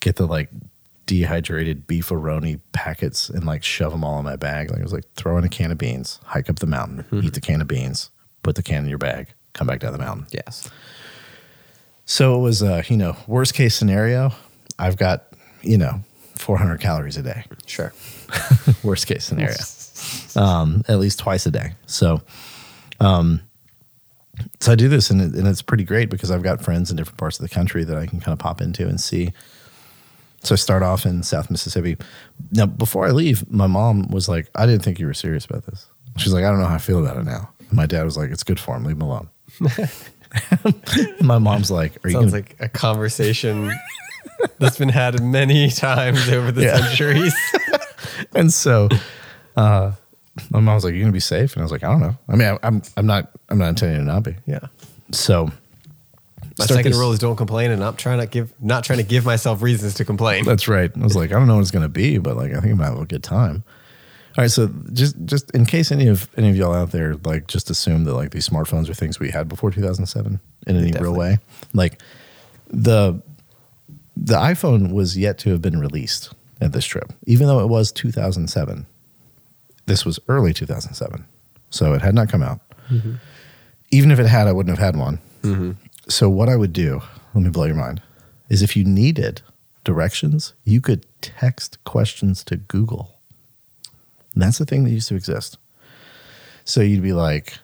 [0.00, 0.50] get the like
[1.06, 4.70] dehydrated beefaroni packets and like shove them all in my bag.
[4.70, 7.32] Like it was like throw in a can of beans, hike up the mountain, eat
[7.34, 8.10] the can of beans,
[8.42, 10.26] put the can in your bag, come back down the mountain.
[10.32, 10.68] yes.
[12.04, 14.32] So it was, uh, you know, worst case scenario.
[14.78, 15.27] I've got,
[15.62, 16.00] you know,
[16.36, 17.44] 400 calories a day.
[17.66, 17.92] Sure.
[18.82, 19.56] Worst case scenario,
[20.36, 21.72] um, at least twice a day.
[21.86, 22.22] So,
[23.00, 23.40] um,
[24.60, 26.96] so I do this, and, it, and it's pretty great because I've got friends in
[26.96, 29.32] different parts of the country that I can kind of pop into and see.
[30.42, 31.96] So I start off in South Mississippi.
[32.52, 35.66] Now, before I leave, my mom was like, "I didn't think you were serious about
[35.66, 35.86] this."
[36.16, 38.16] She's like, "I don't know how I feel about it now." And my dad was
[38.16, 38.84] like, "It's good for him.
[38.84, 39.28] Leave him alone."
[41.20, 43.72] my mom's like, "Are you Sounds gonna like a conversation
[44.58, 46.76] that's been had many times over the Yeah.
[46.78, 47.34] centuries.
[48.34, 48.88] and so
[49.56, 49.92] uh,
[50.50, 52.16] my mom was like, "You gonna be safe?" And I was like, "I don't know.
[52.28, 54.60] I mean, I, I'm I'm not I'm not intending to not be." yeah.
[55.10, 55.50] So
[56.58, 59.04] My second this- rule is don't complain, and I'm trying to give not trying to
[59.04, 60.44] give myself reasons to complain.
[60.44, 60.90] That's right.
[60.96, 62.78] I was like, I don't know what it's gonna be, but like I think I'm
[62.78, 63.64] gonna have a good time.
[64.36, 67.48] All right, so just just in case any of any of y'all out there like
[67.48, 71.14] just assume that like these smartphones are things we had before 2007 in any real
[71.14, 71.38] way,
[71.74, 72.00] like
[72.68, 73.20] the
[74.20, 77.92] the iPhone was yet to have been released at this trip, even though it was
[77.92, 78.86] 2007.
[79.86, 81.24] This was early 2007,
[81.70, 82.60] so it had not come out.
[82.90, 83.14] Mm-hmm.
[83.90, 85.18] Even if it had, I wouldn't have had one.
[85.42, 85.72] Mm-hmm.
[86.08, 87.00] So what I would do,
[87.34, 88.02] let me blow your mind,
[88.48, 89.40] is if you needed
[89.84, 93.14] directions, you could text questions to Google.
[94.34, 95.58] And that's the thing that used to exist.
[96.64, 97.54] So you'd be like,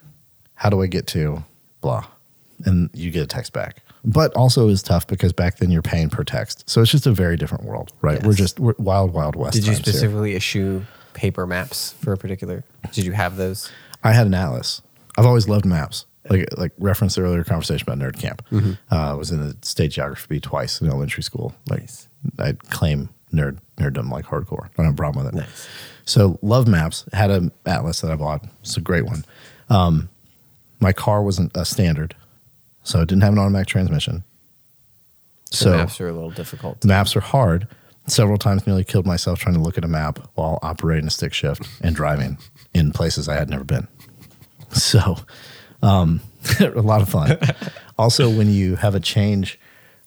[0.54, 1.44] how do I get to
[1.80, 2.06] blah?
[2.64, 3.82] And you get a text back.
[4.04, 6.68] But also is tough because back then you're paying per text.
[6.68, 8.22] So it's just a very different world, right?
[8.22, 9.54] We're just we're wild, wild west.
[9.54, 9.92] Did you times here.
[9.94, 10.84] specifically issue
[11.14, 12.64] paper maps for a particular?
[12.92, 13.70] Did you have those?
[14.02, 14.82] I had an atlas.
[15.16, 16.04] I've always loved maps.
[16.28, 18.42] Like like referenced the earlier conversation about nerd camp.
[18.50, 18.72] Mm-hmm.
[18.92, 21.54] Uh, I was in the state geography twice in elementary school.
[21.68, 22.08] Like Nice.
[22.38, 24.66] I'd claim nerd nerddom like hardcore.
[24.66, 25.38] I don't have a problem with it.
[25.38, 25.68] Nice.
[26.04, 27.04] So love maps.
[27.12, 28.44] Had an atlas that I bought.
[28.60, 29.24] It's a great one.
[29.68, 30.08] Um,
[30.80, 32.14] my car wasn't a standard,
[32.84, 34.22] so it didn't have an automatic transmission.
[35.50, 36.84] So So maps are a little difficult.
[36.84, 37.66] maps are hard.
[38.06, 41.32] Several times nearly killed myself trying to look at a map while operating a stick
[41.32, 42.38] shift and driving
[42.74, 43.88] in places I had never been.
[44.72, 45.16] So,
[45.82, 46.20] um,
[46.60, 47.38] a lot of fun.
[47.98, 49.58] also, when you have a change,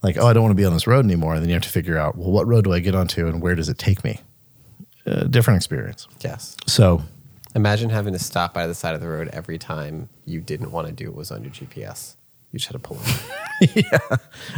[0.03, 1.69] like, oh, I don't want to be on this road anymore, then you have to
[1.69, 4.19] figure out, well, what road do I get onto and where does it take me?
[5.07, 6.07] Uh, different experience.
[6.21, 6.55] Yes.
[6.67, 7.01] So,
[7.55, 10.85] Imagine having to stop by the side of the road every time you didn't want
[10.87, 12.16] to do what was on your GPS.
[12.57, 13.19] You just had to pull over.
[13.75, 14.17] yeah.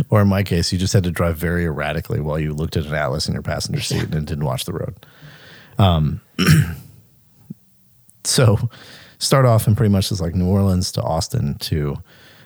[0.10, 2.86] or in my case, you just had to drive very erratically while you looked at
[2.86, 5.06] an atlas in your passenger seat and didn't watch the road.
[5.78, 6.22] Um,
[8.24, 8.70] so
[9.18, 11.97] start off in pretty much as like New Orleans to Austin to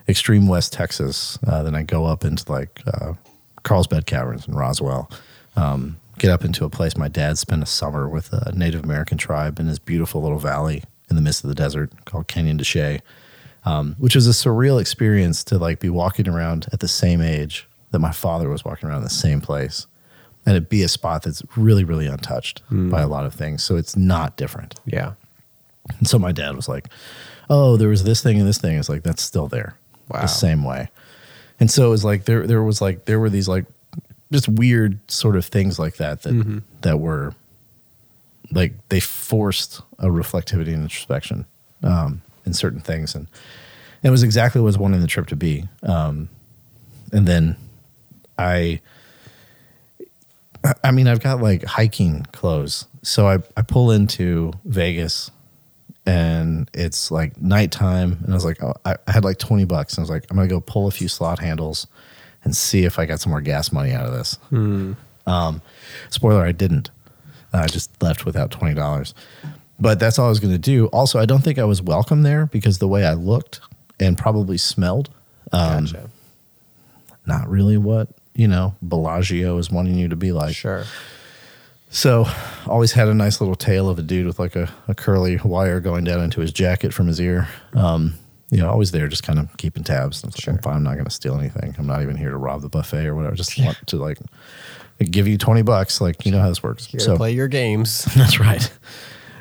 [0.10, 1.38] extreme West Texas.
[1.46, 3.14] Uh, then I go up into like uh,
[3.62, 5.08] Carlsbad Caverns in Roswell.
[5.56, 9.20] Um, get up into a place my dad spent a summer with a Native American
[9.20, 12.64] tribe in this beautiful little valley in the midst of the desert called Canyon de
[12.64, 13.02] Chelly
[13.66, 17.68] um, which was a surreal experience to like be walking around at the same age
[17.92, 19.88] that my father was walking around in the same place
[20.46, 23.64] and it be a spot that's really really untouched by a lot of things.
[23.64, 24.76] So it's not different.
[24.86, 25.14] Yeah.
[26.00, 26.88] and so my dad was like
[27.50, 28.78] oh there was this thing and this thing.
[28.78, 29.76] It's like that's still there.
[30.10, 30.22] Wow.
[30.22, 30.90] the same way.
[31.60, 33.66] And so it was like there there was like there were these like
[34.32, 37.34] just weird sort of things like that that that were
[38.52, 41.46] like they forced a reflectivity and introspection
[41.84, 43.28] um, in certain things, and
[44.02, 45.68] it was exactly what I was wanting the trip to be.
[45.82, 46.30] Um,
[47.12, 47.56] and then
[48.38, 48.82] I,
[50.84, 55.32] I mean, I've got like hiking clothes, so I I pull into Vegas.
[56.06, 59.94] And it's like nighttime, and I was like, oh, I, I had like twenty bucks,
[59.94, 61.88] and I was like, I'm gonna go pull a few slot handles,
[62.44, 64.38] and see if I got some more gas money out of this.
[65.26, 65.62] Um,
[66.10, 66.90] spoiler, I didn't.
[67.54, 69.14] I just left without twenty dollars.
[69.80, 70.86] But that's all I was going to do.
[70.88, 73.60] Also, I don't think I was welcome there because the way I looked
[74.00, 75.10] and probably smelled,
[75.52, 76.10] um, Gotcha.
[77.26, 80.56] not really what you know Bellagio is wanting you to be like.
[80.56, 80.86] Sure.
[81.90, 82.26] So,
[82.66, 85.80] always had a nice little tail of a dude with like a, a curly wire
[85.80, 87.48] going down into his jacket from his ear.
[87.76, 88.16] Um,
[88.50, 90.24] you know, always there, just kind of keeping tabs.
[90.24, 90.54] Like, Sure.
[90.54, 91.76] I'm fine, I'm not going to steal anything.
[91.78, 93.34] I'm not even here to rob the buffet or whatever.
[93.34, 94.20] I just want to like
[95.00, 96.02] give you 20 bucks.
[96.02, 96.86] Like, you know how this works.
[96.86, 98.06] Here to play your games.
[98.16, 98.72] That's right.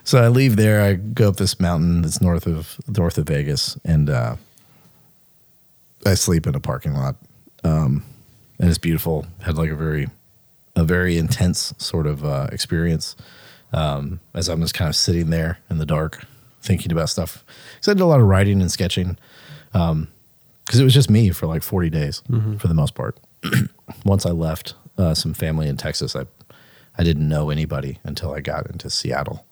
[0.04, 0.82] So I leave there.
[0.82, 4.36] I go up this mountain that's north of north of Vegas, and uh,
[6.04, 7.16] I sleep in a parking lot.
[7.64, 8.04] Um,
[8.58, 9.26] and it's beautiful.
[9.42, 10.08] Had like a very
[10.74, 13.14] a very intense sort of uh, experience
[13.72, 16.24] um, as I'm just kind of sitting there in the dark,
[16.62, 17.44] thinking about stuff.
[17.74, 19.18] Because I did a lot of writing and sketching.
[19.72, 22.22] Because it was just me for like 40 days
[22.58, 23.18] for the most part.
[24.04, 26.26] Once I left uh, some family in Texas, I
[26.98, 29.46] I didn't know anybody until I got into Seattle.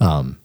[0.00, 0.38] Um,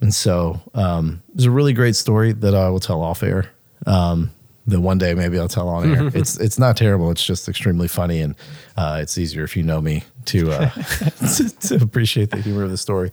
[0.00, 3.50] and so um, it was a really great story that I will tell off air.
[3.86, 4.30] Um,
[4.68, 6.08] that one day maybe I'll tell on air.
[6.14, 7.10] it's it's not terrible.
[7.10, 8.34] It's just extremely funny, and
[8.76, 10.70] uh, it's easier if you know me to, uh,
[11.36, 13.10] to to appreciate the humor of the story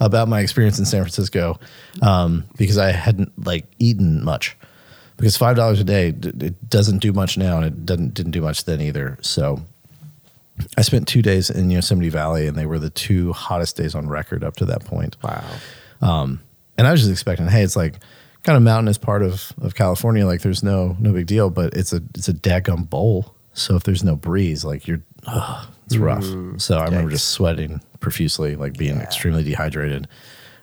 [0.00, 1.58] about my experience in San Francisco
[2.02, 4.56] um, because I hadn't like eaten much
[5.16, 8.32] because five dollars a day d- it doesn't do much now, and it doesn't didn't
[8.32, 9.16] do much then either.
[9.22, 9.62] So
[10.78, 14.08] I spent two days in Yosemite Valley, and they were the two hottest days on
[14.08, 15.16] record up to that point.
[15.22, 16.38] Wow.
[16.78, 17.94] And I was just expecting, hey, it's like
[18.42, 20.26] kind of mountainous part of, of California.
[20.26, 23.34] Like there's no no big deal, but it's a it's a daggum bowl.
[23.54, 26.24] So if there's no breeze, like you're, ugh, it's rough.
[26.58, 27.14] so I remember yikes.
[27.14, 30.06] just sweating profusely, like being extremely dehydrated.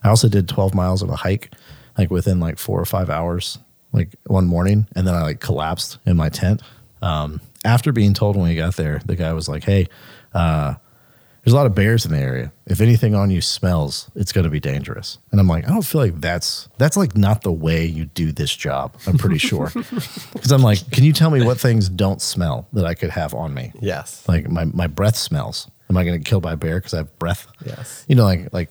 [0.04, 1.52] I also did 12 miles of a hike,
[1.98, 3.58] like within like four or five hours,
[3.94, 6.62] like one morning, and then I like collapsed in my tent.
[7.02, 9.88] Um, after being told when we got there, the guy was like, "Hey,
[10.34, 10.76] uh,
[11.44, 12.54] there's a lot of bears in the area.
[12.66, 15.86] If anything on you smells, it's going to be dangerous." And I'm like, I don't
[15.86, 18.96] feel like that's that's like not the way you do this job.
[19.08, 22.86] I'm pretty sure because I'm like, can you tell me what things don't smell that
[22.86, 23.74] I could have on me?
[23.82, 24.28] Yes.
[24.28, 25.70] Like my my breath smells.
[25.90, 27.46] Am I going to get killed by a bear because I have breath?
[27.66, 28.06] Yes.
[28.08, 28.70] You know, like like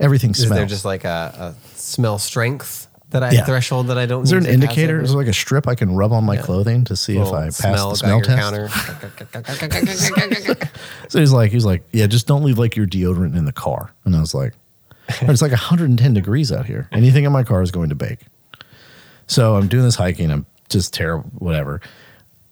[0.00, 0.56] everything Is smells.
[0.56, 3.44] there just like a, a smell strength that I Yeah.
[3.44, 4.24] threshold that I don't?
[4.24, 5.00] Is there an indicator?
[5.00, 6.42] Is there like a strip I can rub on my Yeah.
[6.42, 8.38] clothing to see if I pass smell the smell test?
[8.38, 8.68] counter.
[11.08, 13.92] So he's like, he's like, yeah, just don't leave like your deodorant in the car.
[14.04, 14.54] And I was like,
[15.08, 16.88] it's like 110 degrees out here.
[16.92, 18.20] Anything in my car is going to bake.
[19.28, 20.30] So I'm doing this hiking.
[20.32, 21.80] I'm just terrible, whatever.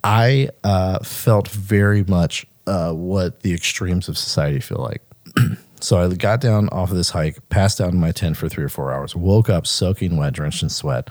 [0.05, 5.03] I uh, felt very much uh, what the extremes of society feel like.
[5.85, 8.65] so I got down off of this hike, passed out in my tent for three
[8.65, 11.11] or four hours, woke up soaking wet, drenched in sweat,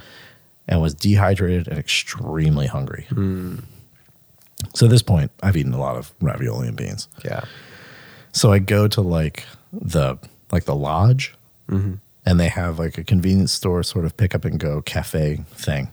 [0.68, 3.06] and was dehydrated and extremely hungry.
[3.10, 3.58] Hmm.
[4.74, 7.08] So at this point, I've eaten a lot of ravioli and beans.
[7.24, 7.44] yeah.
[8.32, 10.18] So I go to like the
[10.52, 11.36] like the lodge,
[11.70, 11.96] mm-hmm.
[12.26, 15.92] and they have like a convenience store sort of pick up and go cafe thing.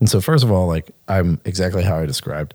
[0.00, 2.54] And so first of all, like I'm exactly how I described,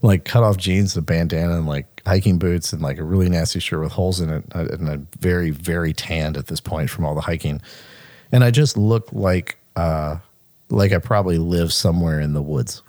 [0.00, 3.60] like cut off jeans, a bandana, and like hiking boots, and like a really nasty
[3.60, 7.04] shirt with holes in it, uh, and I'm very very tanned at this point from
[7.04, 7.60] all the hiking,
[8.32, 10.18] and I just look like uh
[10.68, 12.82] like I probably live somewhere in the woods.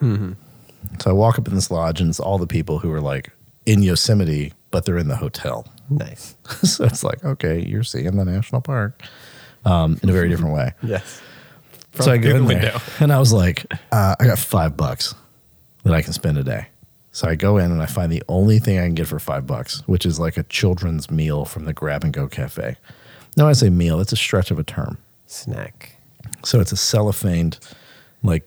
[1.00, 3.32] So I walk up in this lodge, and it's all the people who are like
[3.66, 5.66] in Yosemite, but they're in the hotel.
[5.90, 6.36] Nice.
[6.64, 9.02] so it's like, okay, you're seeing the national park
[9.66, 10.74] um, in a very different way.
[10.84, 11.22] Yes.
[12.00, 12.80] so I go in the there, window.
[13.00, 15.14] and I was like, uh, I got five bucks
[15.84, 16.68] that I can spend a day.
[17.14, 19.46] So I go in and I find the only thing I can get for five
[19.48, 22.76] bucks, which is like a children's meal from the Grab and Go Cafe.
[23.38, 24.98] Now, I say meal, it's a stretch of a term.
[25.28, 25.96] Snack.
[26.44, 27.60] So it's a cellophaned,
[28.24, 28.46] like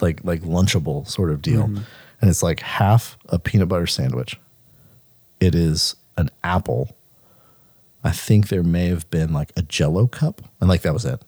[0.00, 1.82] like like lunchable sort of deal, Mm-hmm.
[2.20, 4.38] and it's like half a peanut butter sandwich.
[5.40, 6.96] It is an apple.
[8.02, 11.20] I think there may have been like a Jello cup, and like that was it.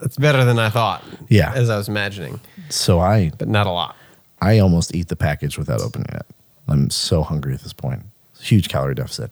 [0.00, 1.02] That's better than I thought.
[1.28, 1.52] Yeah.
[1.54, 2.40] As I was imagining,
[2.70, 3.96] So I but not a lot.
[4.42, 6.26] I almost eat the package without opening it.
[6.66, 8.02] I'm so hungry at this point.
[8.40, 9.30] Huge calorie deficit.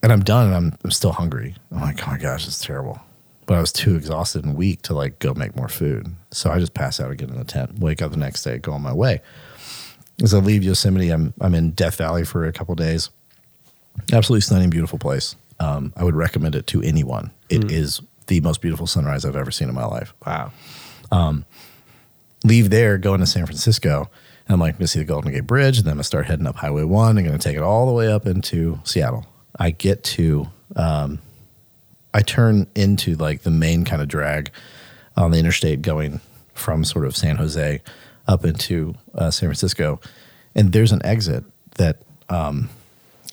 [0.00, 1.56] And I'm done and I'm, I'm still hungry.
[1.72, 3.00] I'm like, oh my gosh, it's terrible.
[3.46, 6.06] But I was too exhausted and weak to like go make more food.
[6.30, 8.72] So I just pass out again in the tent, wake up the next day, go
[8.72, 9.22] on my way.
[10.22, 13.10] As I leave Yosemite, I'm I'm in Death Valley for a couple days.
[14.12, 15.34] Absolutely stunning, beautiful place.
[15.58, 17.32] Um, I would recommend it to anyone.
[17.48, 20.52] It is the most beautiful sunrise I've ever seen in my life Wow.
[22.44, 24.10] Leave there, going to San Francisco.
[24.46, 25.78] And I'm like, I'm to see the Golden Gate Bridge.
[25.78, 27.18] And then I'm to start heading up Highway 1.
[27.18, 29.26] And I'm to take it all the way up into Seattle.
[29.58, 31.20] I get to, um,
[32.14, 34.50] I turn into like the main kind of drag
[35.16, 36.20] on the interstate going
[36.54, 37.82] from sort of San Jose
[38.26, 40.00] up into uh, San Francisco.
[40.54, 41.44] And there's an exit
[41.76, 42.70] that um,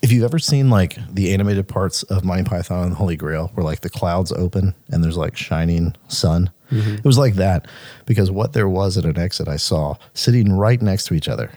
[0.02, 3.52] if you've ever seen like the animated parts of Monty Python and the Holy Grail,
[3.54, 6.96] where like the clouds open and there's like shining sun, Mm-hmm.
[6.96, 7.68] it was like that
[8.06, 11.52] because what there was at an exit I saw sitting right next to each other,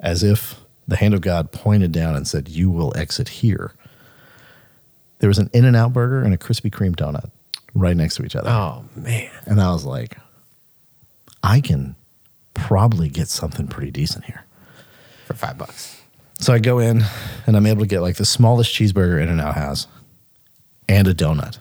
[0.00, 3.74] as if the hand of God pointed down and said, "You will exit here."
[5.20, 7.30] There was an In and Out burger and a Krispy Kreme donut
[7.74, 8.50] right next to each other.
[8.50, 9.30] Oh man.
[9.46, 10.16] And I was like,
[11.42, 11.94] I can
[12.54, 14.44] probably get something pretty decent here.
[15.26, 16.00] For five bucks.
[16.38, 17.04] So I go in
[17.46, 19.86] and I'm able to get like the smallest cheeseburger In and Out has
[20.88, 21.58] and a donut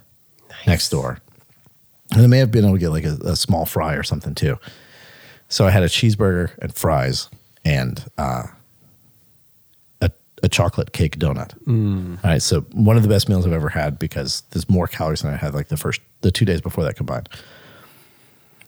[0.66, 1.20] next door.
[2.12, 4.34] And I may have been able to get like a, a small fry or something
[4.36, 4.58] too.
[5.48, 7.30] So I had a cheeseburger and fries
[7.66, 8.44] and uh,
[10.02, 10.12] a,
[10.44, 11.54] a chocolate cake donut.
[12.24, 12.42] All right.
[12.42, 15.38] So one of the best meals I've ever had because there's more calories than I
[15.38, 17.30] had like the first, the two days before that combined.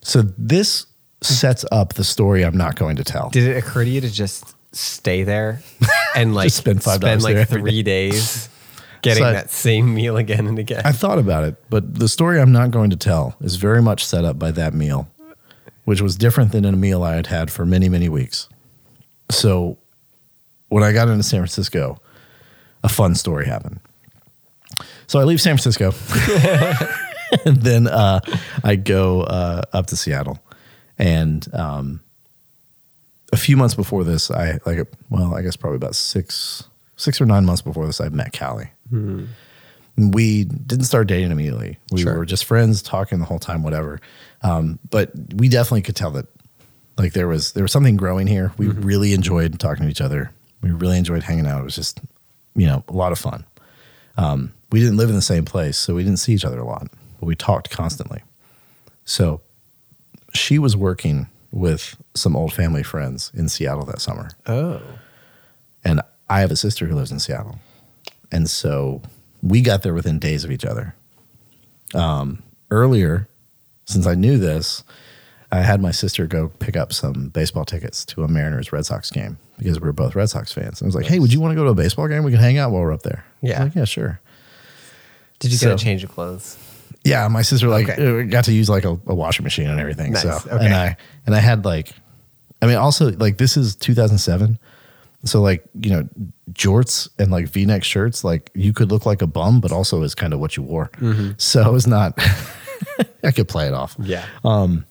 [0.01, 0.87] So this
[1.21, 3.29] sets up the story I'm not going to tell.
[3.29, 5.61] Did it occur to you to just stay there
[6.15, 8.49] and like spend $5 spend like three days
[9.01, 10.81] getting So I- that same meal again and again?
[10.85, 14.05] I thought about it, but the story I'm not going to tell is very much
[14.05, 15.09] set up by that meal,
[15.85, 18.47] which was different than a meal I had had for many, many weeks.
[19.29, 19.77] So
[20.69, 21.99] when I got into San Francisco,
[22.83, 23.79] a fun story happened.
[25.07, 25.91] So I leave San Francisco,
[27.45, 28.21] and then uh,
[28.63, 30.39] I go uh, up to Seattle,
[30.97, 31.99] and um,
[33.33, 36.63] a few months before this, I like well, I guess probably about six,
[37.01, 38.69] six or nine months before this, I met Callie.
[39.97, 41.77] We didn't start dating immediately.
[41.91, 42.17] We Sure.
[42.17, 43.99] were just friends, talking the whole time, whatever.
[44.41, 46.27] Um, but we definitely could tell that
[46.97, 48.53] like there was there was something growing here.
[48.57, 50.31] We really enjoyed talking to each other.
[50.61, 51.61] We really enjoyed hanging out.
[51.61, 51.99] It was just
[52.55, 53.43] you know a lot of fun.
[54.17, 56.65] Um, we didn't live in the same place, so we didn't see each other a
[56.65, 56.87] lot,
[57.19, 58.21] but we talked constantly.
[59.05, 59.41] So
[60.33, 64.29] she was working with some old family friends in Seattle that summer.
[64.47, 64.81] oh.
[65.83, 65.99] And
[66.31, 67.59] I have a sister who lives in Seattle.
[68.31, 69.01] And so
[69.43, 70.95] we got there within days of each other.
[71.93, 73.27] Um, earlier,
[73.85, 74.83] since I knew this,
[75.51, 79.11] I had my sister go pick up some baseball tickets to a Mariners Red Sox
[79.11, 80.79] game because we were both Red Sox fans.
[80.81, 82.23] And I was like, hey, would you want to go to a baseball game?
[82.23, 83.25] We can hang out while we're up there.
[83.41, 83.63] Yeah.
[83.63, 84.21] like, yeah, sure.
[85.39, 86.57] Did you So- get a change of clothes?
[87.03, 88.21] Yeah, my sister like Okay.
[88.21, 90.11] uh, got to use like a, a washing machine and everything.
[90.13, 90.65] Nice, So okay.
[90.65, 91.91] and I and I had like,
[92.61, 94.59] I mean, also like this is 2007,
[95.23, 96.07] so like you know
[96.51, 100.15] jorts and like V-neck shirts, like you could look like a bum, but also is
[100.15, 100.89] kind of what you wore.
[100.97, 101.31] Mm-hmm.
[101.37, 102.17] So it's not.
[103.23, 103.95] I could play it off.
[103.99, 104.25] Yeah.
[104.43, 104.85] Um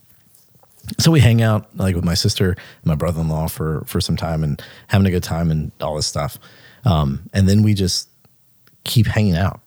[0.99, 4.45] So we hang out like with my sister and my brother-in-law for for some time
[4.45, 6.39] and having a good time and all this stuff.
[6.85, 8.09] Um, and then we just
[8.85, 9.61] keep hanging out.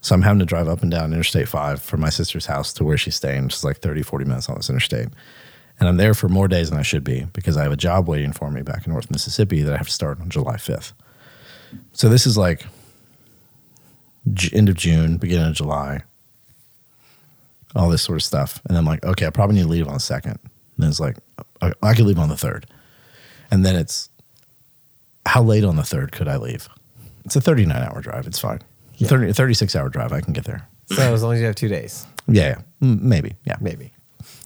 [0.00, 2.84] So I'm having to drive up and down Interstate 5 from my sister's house to
[2.84, 5.08] where she's staying, which is like 30, 40 minutes on this interstate.
[5.80, 8.08] And I'm there for more days than I should be because I have a job
[8.08, 10.92] waiting for me back in North Mississippi that I have to start on July 5th.
[11.92, 12.66] So this is like
[14.52, 16.02] end of June, beginning of July,
[17.76, 18.60] all this sort of stuff.
[18.68, 20.38] And I'm like, okay, I probably need to leave on the second.
[20.42, 21.16] And then it's like,
[21.62, 22.66] I, I could leave on the third.
[23.50, 24.10] And then it's,
[25.26, 26.68] how late on the third could I leave?
[27.24, 28.26] It's a 39 hour drive.
[28.26, 28.60] It's fine.
[28.96, 29.08] Yeah.
[29.08, 30.12] 30, 36 hour drive.
[30.12, 30.66] I can get there.
[30.86, 32.60] So as long as you have two days, Yeah, yeah.
[32.80, 33.34] Maybe.
[33.44, 33.56] Yeah.
[33.60, 33.92] maybe.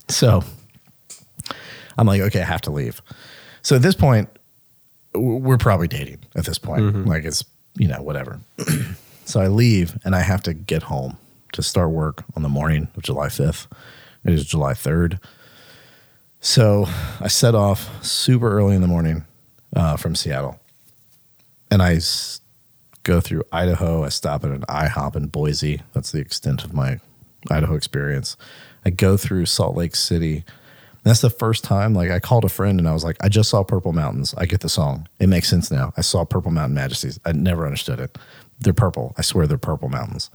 [0.08, 0.42] So
[1.98, 3.02] I'm like, okay, I have to leave.
[3.62, 4.28] So at this point,
[5.14, 7.06] we're probably dating at this point.
[7.06, 7.44] Like it's,
[7.76, 8.40] you know, whatever.
[9.24, 11.16] so I leave and I have to get home
[11.52, 13.66] to start work on the morning of July 5th.
[14.24, 15.18] It is July 3rd.
[16.40, 16.86] So
[17.20, 19.24] I set off super early in the morning
[19.76, 20.58] uh, from Seattle.
[21.70, 22.40] And I s-
[23.04, 24.04] go through Idaho.
[24.04, 25.82] I stop at an IHOP in Boise.
[25.92, 26.98] That's the extent of my
[27.50, 28.36] Idaho experience.
[28.84, 30.44] I go through Salt Lake City.
[31.04, 33.50] That's the first time, like, I called a friend and I was like, I just
[33.50, 34.34] saw Purple Mountains.
[34.38, 35.08] I get the song.
[35.18, 35.92] It makes sense now.
[35.96, 37.18] I saw Purple Mountain Majesties.
[37.24, 38.16] I never understood it.
[38.60, 39.14] They're purple.
[39.18, 40.30] I swear they're purple mountains.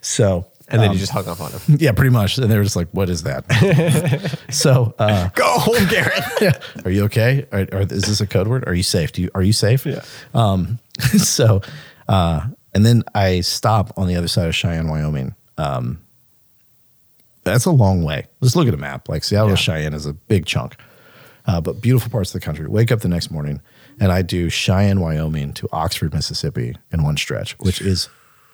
[0.00, 1.60] So, And then um, you just hung up on him.
[1.80, 2.38] yeah, pretty much.
[2.38, 4.38] And they were just like, what is that?
[4.50, 6.22] so, uh, Go home, Garret.
[6.40, 6.58] yeah.
[6.84, 7.46] are you okay?
[7.52, 8.64] Are, are, is this a code word?
[8.68, 9.12] Are you safe?
[9.12, 9.84] Do you, are you safe?
[9.84, 10.04] Yeah.
[10.34, 10.78] Um,
[11.18, 11.62] so,
[12.08, 15.34] uh, and then I stop on the other side of Cheyenne, Wyoming.
[15.58, 16.00] Um,
[17.44, 18.26] that's a long way.
[18.42, 19.08] Just look at a map.
[19.08, 19.56] Like Seattle Yeah.
[19.56, 20.76] to Cheyenne is a big chunk,
[21.46, 22.66] uh, but beautiful parts of the country.
[22.68, 23.60] Wake up the next morning
[24.00, 28.08] and I do Cheyenne, Wyoming to Oxford, Mississippi in one stretch, which is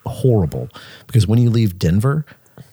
[0.07, 0.69] horrible
[1.07, 2.25] because when you leave Denver,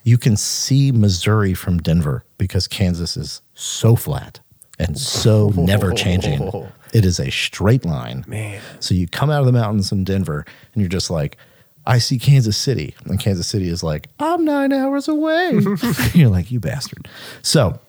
[0.04, 4.40] you can see Missouri from Denver because Kansas is so flat
[4.80, 6.52] and so never changing.
[6.94, 8.24] It is a straight line.
[8.26, 8.62] Man.
[8.80, 11.36] So you come out of the mountains in Denver and you're just like,
[11.88, 12.96] I see Kansas City.
[13.06, 15.52] And Kansas City is like, I'm nine hours away.
[16.14, 17.08] you're like, you bastard.
[17.42, 17.80] So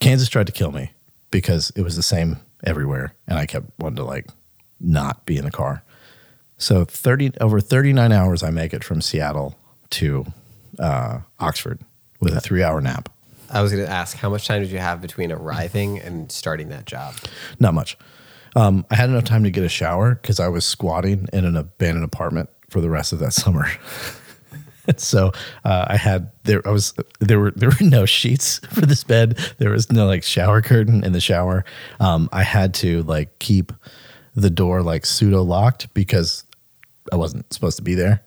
[0.00, 0.92] Kansas tried to kill me
[1.30, 3.14] because it was the same everywhere.
[3.26, 4.28] And I kept wanting to like
[4.80, 5.82] not be in the car.
[6.58, 9.56] So 30 over 39 hours I make it from Seattle
[9.90, 10.26] to
[10.78, 11.80] uh, Oxford
[12.20, 13.08] with a 3-hour nap.
[13.50, 16.70] I was going to ask, how much time did you have between arriving and starting
[16.70, 17.14] that job?
[17.60, 17.96] Not much.
[18.56, 21.56] Um, I had enough time to get a shower because I was squatting in an
[21.56, 23.68] abandoned apartment for the rest of that summer.
[24.96, 25.32] so
[25.64, 29.38] uh, I had there I was there were there were no sheets for this bed.
[29.58, 31.64] There was no like shower curtain in the shower.
[32.00, 33.72] Um, I had to like keep
[34.34, 36.44] the door like pseudo locked because
[37.12, 38.22] I wasn't supposed to be there.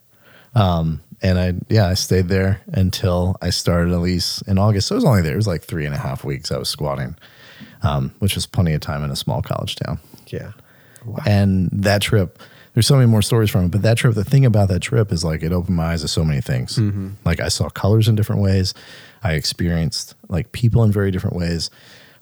[0.54, 4.88] Um, and I yeah I stayed there until I started at least in August.
[4.88, 5.34] So I was only there.
[5.34, 6.50] It was like three and a half weeks.
[6.50, 7.16] I was squatting,
[7.82, 9.98] um, which was plenty of time in a small college town.
[10.28, 10.52] Yeah.
[11.26, 12.38] And that trip,
[12.74, 15.12] there's so many more stories from it, but that trip, the thing about that trip
[15.12, 16.76] is like it opened my eyes to so many things.
[17.24, 18.74] Like I saw colors in different ways.
[19.22, 21.70] I experienced like people in very different ways.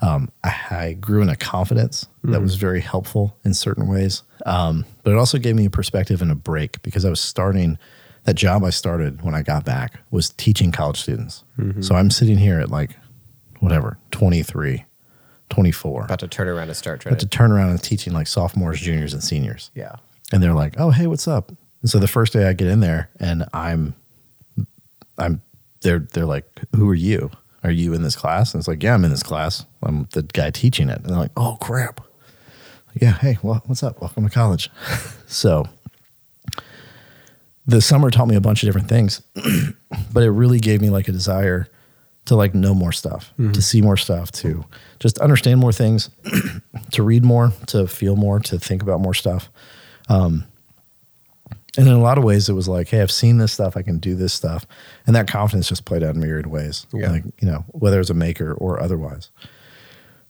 [0.01, 4.23] Um, I, I grew in a confidence that was very helpful in certain ways.
[4.45, 7.79] Um, but it also gave me a perspective and a break because I was starting
[8.25, 11.45] that job I started when I got back was teaching college students.
[11.83, 12.91] So I'm sitting here at like
[13.61, 14.85] whatever, 23,
[15.51, 18.27] 24 About to turn around and start trying but to turn around and teaching like
[18.27, 19.71] sophomores, juniors, and seniors.
[19.75, 19.97] Yeah.
[20.33, 22.81] And they're like, "Oh, hey, what's up?" And so the first day I get in
[22.81, 23.95] there, and I'm,
[25.19, 25.41] I'm,
[25.83, 26.45] they're they're like,
[26.75, 27.31] "Who are you?
[27.63, 29.65] Are you in this class?" And it's like, "Yeah, I'm in this class.
[29.83, 32.01] I'm the guy teaching it." And they're like, "Oh, crap."
[33.01, 33.13] Yeah.
[33.13, 34.01] Hey, well, what's up?
[34.01, 34.71] Welcome to college.
[35.27, 35.69] so
[37.67, 39.23] the summer taught me a bunch of different things,
[40.13, 41.69] but it really gave me like a desire
[42.27, 44.65] to like know more stuff, to see more stuff, to
[44.99, 46.11] just understand more things,
[46.93, 49.49] to read more, to feel more, to think about more stuff.
[50.09, 50.45] Um,
[51.79, 53.83] and in a lot of ways, it was like, hey, I've seen this stuff, I
[53.83, 54.67] can do this stuff,
[55.07, 56.87] and that confidence just played out in myriad ways.
[56.93, 57.11] Yeah.
[57.11, 59.31] Like you know, whether as a maker or otherwise.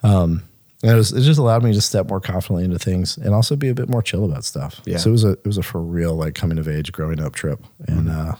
[0.03, 0.43] Um,
[0.83, 3.57] and it, was, it just allowed me to step more confidently into things and also
[3.57, 4.83] be a bit more chill about stuff.
[4.85, 4.99] Yeah.
[4.99, 7.35] So it was a it was a for real like coming of age, growing up
[7.35, 8.35] trip, and uh,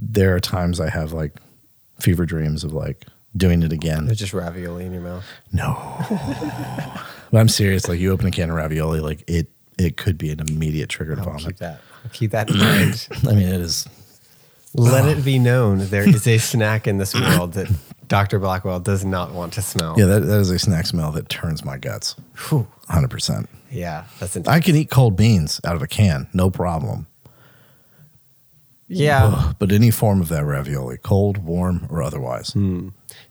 [0.00, 1.34] there are times I have like
[2.02, 4.06] fever dreams of like doing it again.
[4.06, 5.24] There's just ravioli in your mouth.
[5.52, 5.76] No.
[7.30, 7.88] but I'm serious.
[7.88, 9.48] Like you open a can of ravioli, like it
[9.78, 11.46] it could be an immediate trigger to I'll vomit.
[11.46, 11.80] keep that.
[12.04, 13.08] I'll keep that in mind.
[13.28, 13.86] I mean, it is.
[14.74, 17.70] Let it be known there is a snack in this world that
[18.08, 18.38] Dr.
[18.38, 19.94] Blackwell does not want to smell.
[19.98, 22.16] Yeah, that, that is a snack smell that turns my guts.
[22.48, 22.66] Whew.
[22.88, 23.46] 100%.
[23.70, 24.54] Yeah, that's intense.
[24.54, 27.06] I can eat cold beans out of a can, no problem.
[28.92, 29.24] Yeah.
[29.32, 32.54] Ugh, but any form of that ravioli, cold, warm, or otherwise.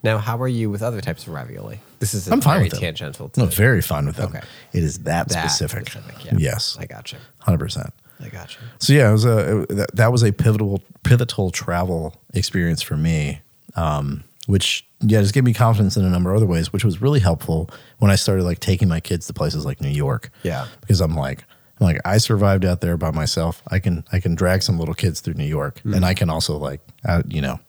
[0.04, 1.80] Now, how are you with other types of ravioli?
[2.00, 2.82] This is a I'm fine with them.
[2.82, 3.30] tangential.
[3.30, 4.30] To No, very fine with them.
[4.30, 4.42] Okay.
[4.74, 5.94] It is that, that specific.
[6.26, 6.34] yeah.
[6.38, 7.20] Yes, I got you.
[7.48, 7.92] 100%.
[8.24, 8.60] I got you.
[8.80, 12.96] So yeah, it was a it- that, that was a pivotal pivotal travel experience for
[12.96, 13.42] me,
[13.76, 17.02] um, which yeah just gave me confidence in a number of other ways, which was
[17.02, 20.30] really helpful when I started like taking my kids to places like New York.
[20.44, 20.68] Yeah.
[20.82, 21.44] because I'm like
[21.82, 23.62] like I survived out there by myself.
[23.68, 26.56] I can I can drag some little kids through New York, and I can also
[26.58, 27.60] like uh, you know.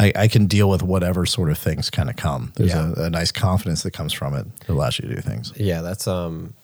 [0.00, 2.52] I, I can deal with whatever sort of things kind of come.
[2.54, 2.92] There's Yeah.
[2.96, 5.52] a, a nice confidence that comes from it that allows you to do things.
[5.56, 6.54] Yeah, that's um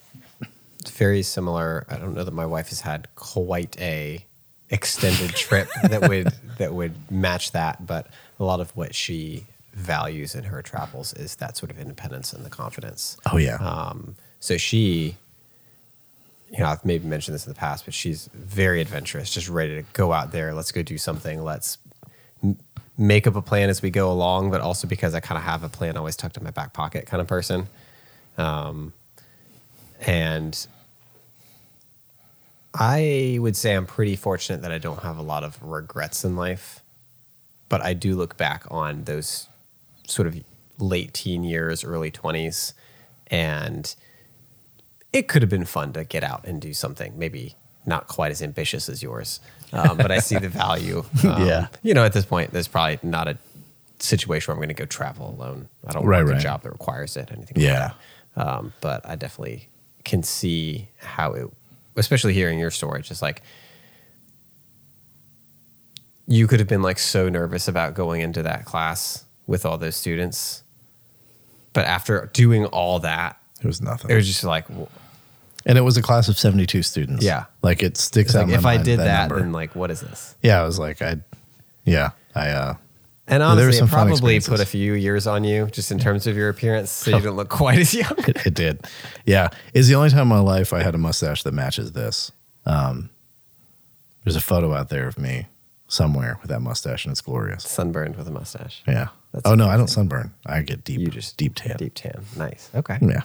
[0.88, 1.84] very similar.
[1.88, 4.24] I don't know that my wife has had quite a
[4.70, 8.06] extended trip that would that would match that, but
[8.38, 12.44] a lot of what she values in her travels is that sort of independence and
[12.44, 13.16] the confidence.
[13.32, 15.16] Oh yeah, Um, so she,
[16.54, 19.74] you know, I've maybe mentioned this in the past, but she's very adventurous, just ready
[19.74, 20.54] to go out there.
[20.54, 21.42] Let's go do something.
[21.42, 21.78] Let's
[22.44, 22.58] m-
[22.96, 25.64] make up a plan as we go along, but also because I kind of have
[25.64, 27.66] a plan always tucked in my back pocket kind of person.
[28.38, 28.92] Um,
[30.00, 30.66] and
[32.72, 36.36] I would say I'm pretty fortunate that I don't have a lot of regrets in
[36.36, 36.84] life,
[37.68, 39.48] but I do look back on those
[40.06, 40.38] sort of
[40.78, 42.74] late teen years, early 20s,
[43.26, 43.92] and
[45.14, 47.54] it could have been fun to get out and do something, maybe
[47.86, 49.40] not quite as ambitious as yours,
[49.72, 51.04] um, but I see the value.
[51.24, 51.68] Um, Yeah.
[51.82, 53.38] You know, at this point, there's probably not a
[53.98, 55.68] situation where I'm going to go travel alone.
[55.86, 56.42] I don't Right, work a right.
[56.42, 57.80] job that requires it, anything Yeah.
[57.80, 57.92] like
[58.36, 58.46] that.
[58.46, 59.68] Um, but I definitely
[60.04, 61.46] can see how it,
[61.96, 63.42] especially hearing your story, just like
[66.26, 69.94] you could have been like so nervous about going into that class with all those
[69.96, 70.62] students.
[71.72, 74.10] But after doing all that, it was nothing.
[74.10, 74.88] it was just like, w-
[75.66, 77.24] And it was a class of 72 students.
[77.24, 77.44] Yeah.
[77.62, 78.48] Like it sticks out.
[78.48, 79.40] like if I mind, did that, number.
[79.42, 80.36] then like, what is this?
[80.42, 81.16] yeah, I was like, I,
[81.84, 82.74] yeah, I, uh,
[83.26, 86.48] And honestly, it probably put a few years on you just in terms of your
[86.50, 88.14] appearance, so you didn't look quite as young.
[88.18, 88.86] it, it did.
[89.24, 89.48] Yeah.
[89.72, 92.30] It's the only time in my life I had a mustache that matches this.
[92.66, 93.08] Um,
[94.24, 95.46] there's a photo out there of me
[95.86, 97.64] somewhere with that mustache and it's glorious.
[97.64, 98.82] Sunburned with a mustache.
[98.86, 99.08] Yeah.
[99.32, 100.32] That's oh no, I don't sunburn.
[100.46, 101.76] I get deep, You just deep tan.
[101.76, 102.24] Deep tan.
[102.36, 102.70] Nice.
[102.74, 102.98] Okay.
[103.00, 103.22] Yeah.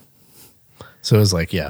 [1.01, 1.69] So it was like, yeah,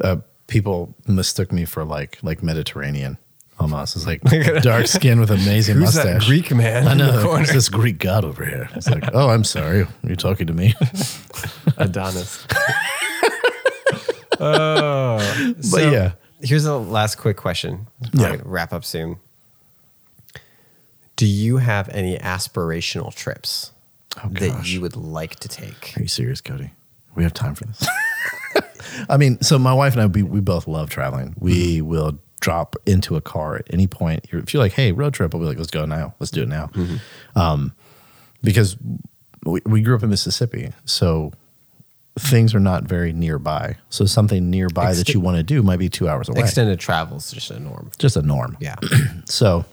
[0.00, 0.16] uh,
[0.46, 3.18] people mistook me for like like Mediterranean
[3.58, 3.96] almost.
[3.96, 4.20] It's like
[4.62, 6.26] dark skin with amazing Who's that mustache.
[6.26, 7.22] Greek man I know.
[7.22, 7.42] corner?
[7.42, 8.68] It's this Greek god over here.
[8.74, 9.86] It's like, oh, I'm sorry.
[10.02, 10.74] You're talking to me.
[11.78, 12.46] Adonis.
[14.40, 16.12] oh, But yeah.
[16.42, 17.86] Here's a last quick question.
[18.12, 18.36] Yeah.
[18.44, 19.16] wrap up soon.
[21.16, 23.70] Do you have any aspirational trips
[24.22, 25.94] Oh, that you would like to take?
[25.96, 26.72] Are you serious, Cody?
[27.14, 27.86] We have time for this.
[29.08, 31.34] I mean, so my wife and I, we, we both love traveling.
[31.38, 34.26] We will drop into a car at any point.
[34.30, 36.14] If you're like, hey, road trip, I'll be like, let's go now.
[36.20, 36.70] Let's do it now.
[37.34, 37.72] Um,
[38.42, 38.76] because
[39.44, 40.72] we, we grew up in Mississippi.
[40.84, 41.32] So
[42.18, 43.76] things are not very nearby.
[43.88, 46.40] So something nearby that you want to do might be two hours away.
[46.40, 47.90] Extended travel is just a norm.
[47.98, 48.56] Just a norm.
[48.60, 48.76] Yeah.
[49.26, 49.64] So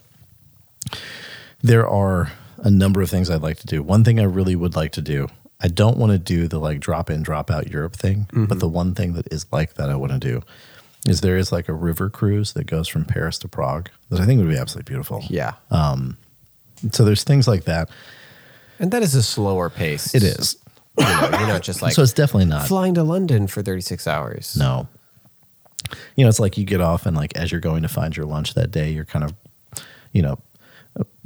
[1.61, 3.83] there are a number of things I'd like to do.
[3.83, 5.27] One thing I really would like to do,
[5.63, 8.67] I don't want to do the like drop in, drop out Europe thing, but the
[8.67, 10.41] one thing that is like that I want to do
[11.07, 14.25] is there is like a river cruise that goes from Paris to Prague that I
[14.25, 15.23] think would be absolutely beautiful.
[15.29, 15.53] yeah.
[16.91, 17.89] So there's things like that.
[18.79, 20.15] and that is a slower pace.
[20.15, 20.57] It is.
[20.97, 22.67] You know, you're not just like so it's definitely not.
[22.67, 24.57] flying to London for 36 hours.
[24.57, 24.87] No.
[26.15, 28.25] You know, it's like you get off and like as you're going to find your
[28.25, 29.33] lunch that day, you're kind of,
[30.11, 30.39] you know,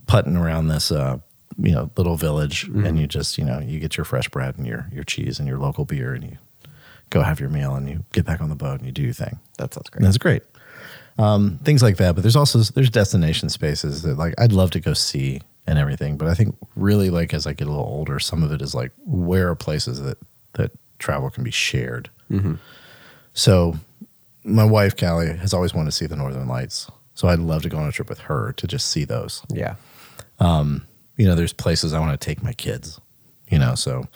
[0.07, 1.17] putting around this uh,
[1.57, 2.97] you know, little village and mm-hmm.
[2.97, 5.57] you just, you know, you get your fresh bread and your your cheese and your
[5.57, 6.37] local beer and you
[7.09, 9.13] go have your meal and you get back on the boat and you do your
[9.13, 9.39] thing.
[9.57, 10.03] That sounds And great.
[10.03, 10.43] that's great.
[11.17, 12.15] Um, things like that.
[12.15, 16.17] But there's also there's destination spaces that like I'd love to go see and everything.
[16.17, 18.75] But I think really like as I get a little older, some of it is
[18.75, 20.17] like where are places that
[20.53, 22.09] that travel can be shared.
[22.29, 22.55] Mm-hmm.
[23.33, 23.75] So
[24.43, 26.89] my wife Callie has always wanted to see the Northern Lights.
[27.13, 29.41] So I'd love to go on a trip with her to just see those.
[29.49, 29.75] Yeah.
[30.39, 30.85] Um,
[31.17, 32.99] You know, there's places I want to take my kids.
[33.49, 34.07] You know, so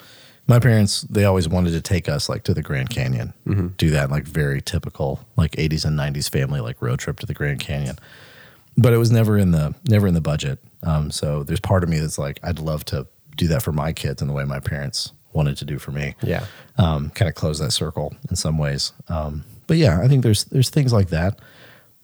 [0.47, 3.33] my parents they always wanted to take us like to the Grand Canyon.
[3.77, 7.33] Do that like very typical like 80s and 90s family like road trip to the
[7.33, 7.97] Grand Canyon.
[8.77, 10.59] But it was never in the never in the budget.
[10.83, 13.93] Um, so there's part of me that's like I'd love to do that for my
[13.93, 16.43] kids in the way my parents wanted to do for me Yeah.
[16.77, 18.91] um, kind of close that circle in some ways.
[19.09, 21.39] Um, but yeah, I think there's there's things like that.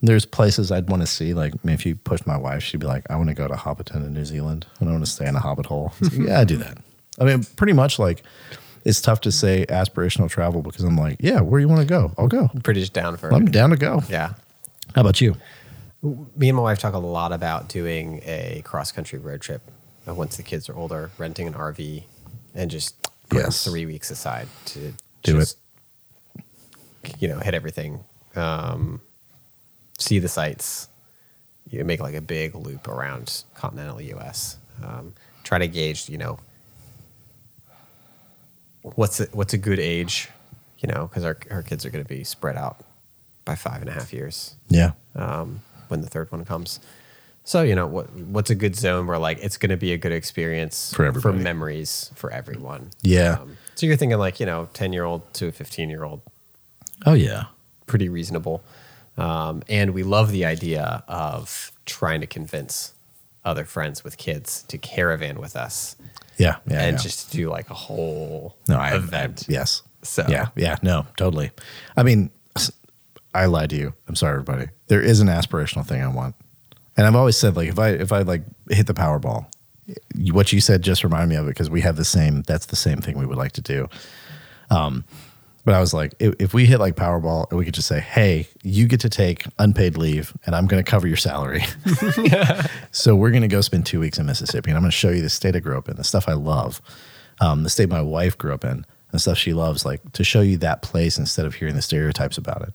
[0.06, 1.34] There's places I'd want to see.
[1.34, 3.48] Like, I mean, if you push my wife, she'd be like, "I want to go
[3.48, 6.14] to Hobbiton in New Zealand, and I want to stay in a hobbit hole." Like,
[6.14, 6.78] yeah, I do that.
[7.20, 8.24] I mean, pretty much like
[8.84, 12.12] it's tough to say aspirational travel because I'm like, yeah, where you want to go,
[12.18, 12.50] I'll go.
[12.64, 14.04] Pretty just down for I'm down to go.
[14.10, 14.34] Yeah.
[14.94, 15.36] How about you?
[16.04, 19.62] Me and my wife talk a lot about doing a cross country road trip
[20.08, 22.04] uh, once the kids are older, renting an RV
[22.54, 22.96] and just
[23.34, 23.64] Yes.
[23.64, 24.94] three weeks aside to
[25.24, 25.58] Do just,
[27.20, 28.04] You know, hit everything,
[28.36, 29.02] um,
[30.00, 30.88] see the sights,
[31.70, 34.58] you make like a big loop around continental US.
[34.84, 36.40] Um, try to gauge, you know,
[38.82, 40.30] what's a, what's a good age,
[40.80, 42.78] you know, because our, our kids are going to be spread out
[43.46, 46.80] by five and a half years Yeah, um, when the third one comes.
[47.48, 49.98] So you know what what's a good zone where like it's going to be a
[50.00, 51.38] good experience For everybody.
[51.44, 52.90] memories for everyone.
[53.04, 53.34] Yeah.
[53.40, 56.22] Um, so you're thinking like you know ten year old to a fifteen year old,
[57.06, 57.46] oh yeah,
[57.86, 58.64] pretty reasonable.
[59.18, 62.94] Um, and we love the idea of trying to convince
[63.44, 65.96] other friends with kids to caravan with us
[66.38, 66.82] yeah, yeah.
[66.82, 67.02] and yeah.
[67.04, 69.46] just do like a whole No, I event.
[69.48, 69.84] I- yes.
[70.02, 71.52] So- yeah, yeah, no, totally.
[71.96, 72.30] I mean,
[73.34, 73.94] I lied to you.
[74.08, 74.68] I'm sorry, everybody.
[74.88, 76.36] There is an aspirational thing I want,
[76.96, 79.46] and I've always said like if I if I like hit the Powerball,
[80.32, 82.44] what you said just reminded me of it because we have the same.
[82.44, 83.90] That's the same thing we would like to do.
[84.70, 85.04] Um,
[85.66, 88.00] but I was like, if, if we hit like Powerball, and we could just say,
[88.00, 91.64] hey, you get to take unpaid leave, and I'm going to cover your salary.
[92.92, 95.10] So we're going to go spend two weeks in Mississippi, and I'm going to show
[95.10, 96.82] you the state I grew up in, the stuff I love,
[97.42, 100.42] um, the state my wife grew up in, and stuff she loves, like to show
[100.42, 102.74] you that place instead of hearing the stereotypes about it.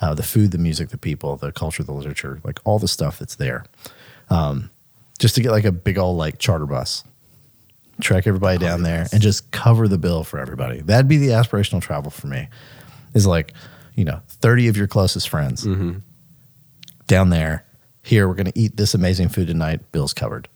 [0.00, 3.18] Uh, the food, the music, the people, the culture, the literature, like all the stuff
[3.18, 3.64] that's there.
[4.28, 4.70] Um,
[5.18, 7.04] just to get like a big old like charter bus,
[8.00, 10.80] track everybody down there, and just cover the bill for everybody.
[10.80, 12.48] That'd be the aspirational travel for me.
[13.14, 13.52] Is like,
[13.94, 15.98] you know, 30 of your closest friends mm-hmm.
[17.06, 17.64] down there.
[18.02, 19.80] Here, we're going to eat this amazing food tonight.
[19.92, 20.48] Bill's covered.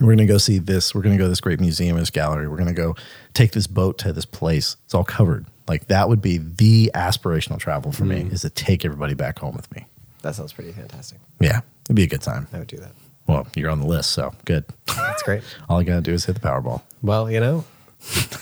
[0.00, 0.94] We're going to go see this.
[0.94, 2.48] We're going to go to this great museum, this gallery.
[2.48, 2.94] We're going to go
[3.32, 4.76] take this boat to this place.
[4.84, 5.46] It's all covered.
[5.66, 8.32] Like that would be the aspirational travel for me mm.
[8.32, 9.86] is to take everybody back home with me.
[10.22, 11.18] That sounds pretty fantastic.
[11.40, 12.48] Yeah, it'd be a good time.
[12.52, 12.92] I would do that.
[13.26, 14.64] Well, you're on the list, so good.
[14.86, 15.42] That's great.
[15.68, 16.82] All I got to do is hit the Powerball.
[17.02, 17.64] Well, you know,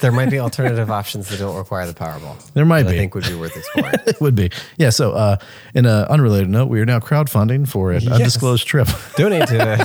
[0.01, 2.53] there might be alternative options that don't require the Powerball.
[2.53, 2.89] There might be.
[2.89, 3.95] I think would be worth exploring.
[4.07, 4.51] It would be.
[4.79, 4.91] Yeah.
[4.91, 5.37] So, uh,
[5.75, 8.13] in an unrelated note, we are now crowdfunding for an Yes.
[8.13, 8.89] undisclosed trip.
[9.17, 9.79] Donate to it.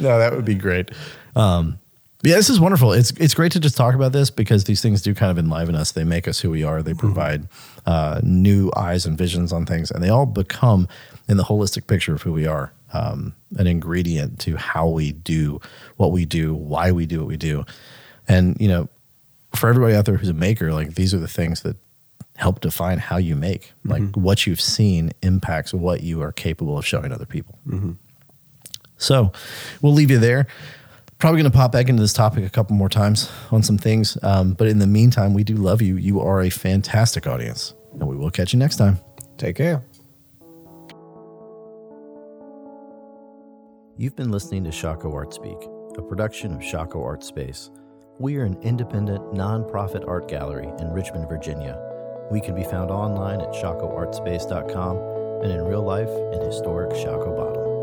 [0.00, 0.90] no, that would be great.
[1.36, 1.78] Um,
[2.22, 2.92] yeah, this is wonderful.
[2.92, 5.74] It's it's great to just talk about this because these things do kind of enliven
[5.74, 5.92] us.
[5.92, 6.82] They make us who we are.
[6.82, 7.48] They provide
[7.86, 10.86] uh, new eyes and visions on things, and they all become
[11.28, 15.60] in the holistic picture of who we are um, an ingredient to how we do
[15.96, 17.64] what we do, why we do what we do,
[18.28, 18.88] and you know,
[19.54, 21.76] for everybody out there who's a maker, like these are the things that
[22.36, 23.72] help define how you make.
[23.84, 27.58] Like what you've seen impacts what you are capable of showing other people.
[28.96, 29.32] So
[29.82, 30.46] we'll leave you there.
[31.18, 34.16] Probably going to pop back into this topic a couple more times on some things.
[34.22, 35.96] Um, but in the meantime, we do love you.
[35.96, 37.74] You are a fantastic audience.
[37.92, 38.98] And we will catch you next time.
[39.36, 39.84] Take care.
[44.00, 45.58] You've been listening to Shockoe Art Speak,
[45.98, 47.70] a production of Shockoe Art Space.
[48.18, 51.78] We are an independent, nonprofit art gallery in Richmond, Virginia.
[52.30, 54.96] We can be found online at shockoeartspace.com
[55.42, 57.79] and in real life in historic Shockoe Bottom.